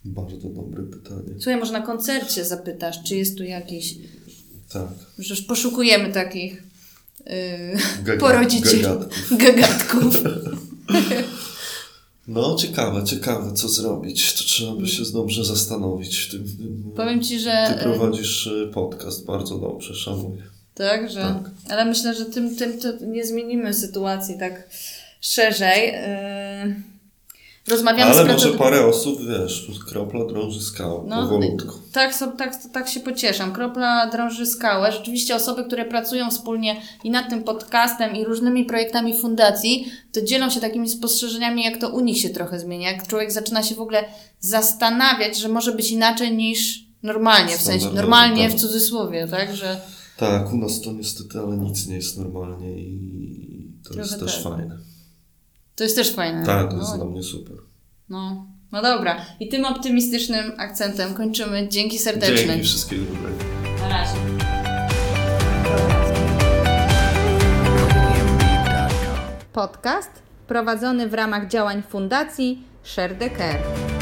Bardzo 0.06 0.50
dobre 0.50 0.84
pytanie. 0.84 1.34
Słuchaj, 1.36 1.58
może 1.58 1.74
na 1.74 1.82
koncercie 1.82 2.46
zapytasz, 2.46 3.04
czy 3.04 3.16
jest 3.16 3.38
tu 3.38 3.44
jakiś. 3.44 3.96
Tak. 4.74 4.88
Przecież 5.20 5.42
poszukujemy 5.42 6.14
takich 6.14 6.64
yy, 8.06 8.18
porodzicieli. 8.18 8.82
gagatków. 8.84 9.38
Gagatków. 9.46 10.16
No, 12.28 12.56
ciekawe, 12.56 13.04
ciekawe, 13.04 13.54
co 13.54 13.70
zrobić. 13.70 14.34
To 14.34 14.44
trzeba 14.44 14.76
by 14.76 14.88
się 14.88 15.04
dobrze 15.14 15.46
zastanowić 15.46 16.28
tym- 16.30 16.46
Powiem 16.96 17.24
ci, 17.24 17.40
że. 17.40 17.76
Ty 17.78 17.84
prowadzisz 17.84 18.48
y, 18.48 18.70
podcast 18.74 19.26
bardzo 19.26 19.58
dobrze, 19.58 19.96
szanuję. 19.96 20.42
Tak, 20.74 21.12
że. 21.12 21.22
Tak. 21.22 21.52
Ale 21.70 21.86
myślę, 21.86 22.16
że 22.16 22.26
tym, 22.26 22.56
tym 22.56 22.80
to 22.80 23.06
nie 23.06 23.26
zmienimy 23.26 23.74
sytuacji 23.74 24.40
tak 24.40 24.70
szerzej. 25.22 25.88
Yy, 25.88 26.91
rozmawiamy 27.68 28.12
Ale 28.12 28.24
z 28.24 28.28
może 28.28 28.58
parę 28.58 28.86
osób, 28.86 29.20
wiesz, 29.28 29.72
kropla 29.90 30.26
drąży 30.26 30.62
skałę, 30.62 31.04
No, 31.08 31.22
powolutku. 31.22 31.74
Tak, 31.92 32.14
tak, 32.38 32.56
tak 32.74 32.88
się 32.90 33.00
pocieszam. 33.00 33.54
Kropla 33.54 34.10
drąży 34.10 34.46
skałę. 34.46 34.92
Rzeczywiście 34.92 35.36
osoby, 35.36 35.64
które 35.64 35.86
pracują 35.86 36.30
wspólnie 36.30 36.82
i 37.04 37.10
nad 37.10 37.30
tym 37.30 37.44
podcastem 37.44 38.16
i 38.16 38.26
różnymi 38.26 38.66
projektami 38.66 39.18
fundacji, 39.20 39.92
to 40.12 40.22
dzielą 40.22 40.50
się 40.50 40.60
takimi 40.60 40.90
spostrzeżeniami, 40.90 41.64
jak 41.64 41.78
to 41.78 41.90
u 41.90 42.00
nich 42.00 42.18
się 42.18 42.30
trochę 42.30 42.60
zmienia. 42.60 42.92
Jak 42.92 43.08
człowiek 43.08 43.32
zaczyna 43.32 43.64
się 43.64 43.76
w 43.76 43.82
ogóle 43.82 44.04
zastanawiać, 44.40 45.38
że 45.38 45.48
może 45.50 45.72
być 45.72 45.92
inaczej 45.92 46.38
niż 46.38 46.86
normalnie, 47.04 47.58
w 47.58 47.62
sensie 47.62 47.90
normalnie 47.94 48.50
w 48.50 48.56
cudzysłowie, 48.56 49.28
tak, 49.28 49.56
że 49.56 49.82
Tak, 50.18 50.54
u 50.54 50.58
nas 50.58 50.82
to 50.82 50.92
niestety, 50.92 51.40
ale 51.40 51.58
nic 51.58 51.88
nie 51.88 51.96
jest 51.96 52.18
normalnie 52.18 52.72
i 52.80 53.72
to 53.84 53.94
Trochę 53.94 54.02
jest 54.10 54.20
też 54.20 54.34
tak. 54.34 54.44
fajne. 54.44 54.78
To 55.82 55.86
jest 55.86 55.96
też 55.96 56.12
fajne. 56.16 56.46
Tak, 56.46 56.72
to 56.72 56.78
jest 56.78 56.90
no, 56.90 56.98
dla 56.98 57.06
mnie 57.06 57.24
super. 57.24 57.58
no. 58.10 58.48
no 58.72 58.82
dobra. 58.82 59.26
I 59.40 59.50
tym 59.50 59.66
optymistycznym 59.66 60.52
akcentem 60.58 61.14
kończymy. 61.14 61.70
Dzięki 61.70 62.00
serdeczne. 62.00 62.48
Dzięki, 62.48 62.64
wszystkiego 62.64 63.06
dobrego. 63.06 63.38
Na 63.80 63.90
razie. 63.90 64.14
Podcast 69.54 70.12
prowadzony 70.48 71.10
w 71.10 71.14
ramach 71.14 71.48
działań 71.48 71.84
Fundacji 71.90 72.64
Share 72.84 73.16
the 73.16 73.30
Care. 73.30 74.01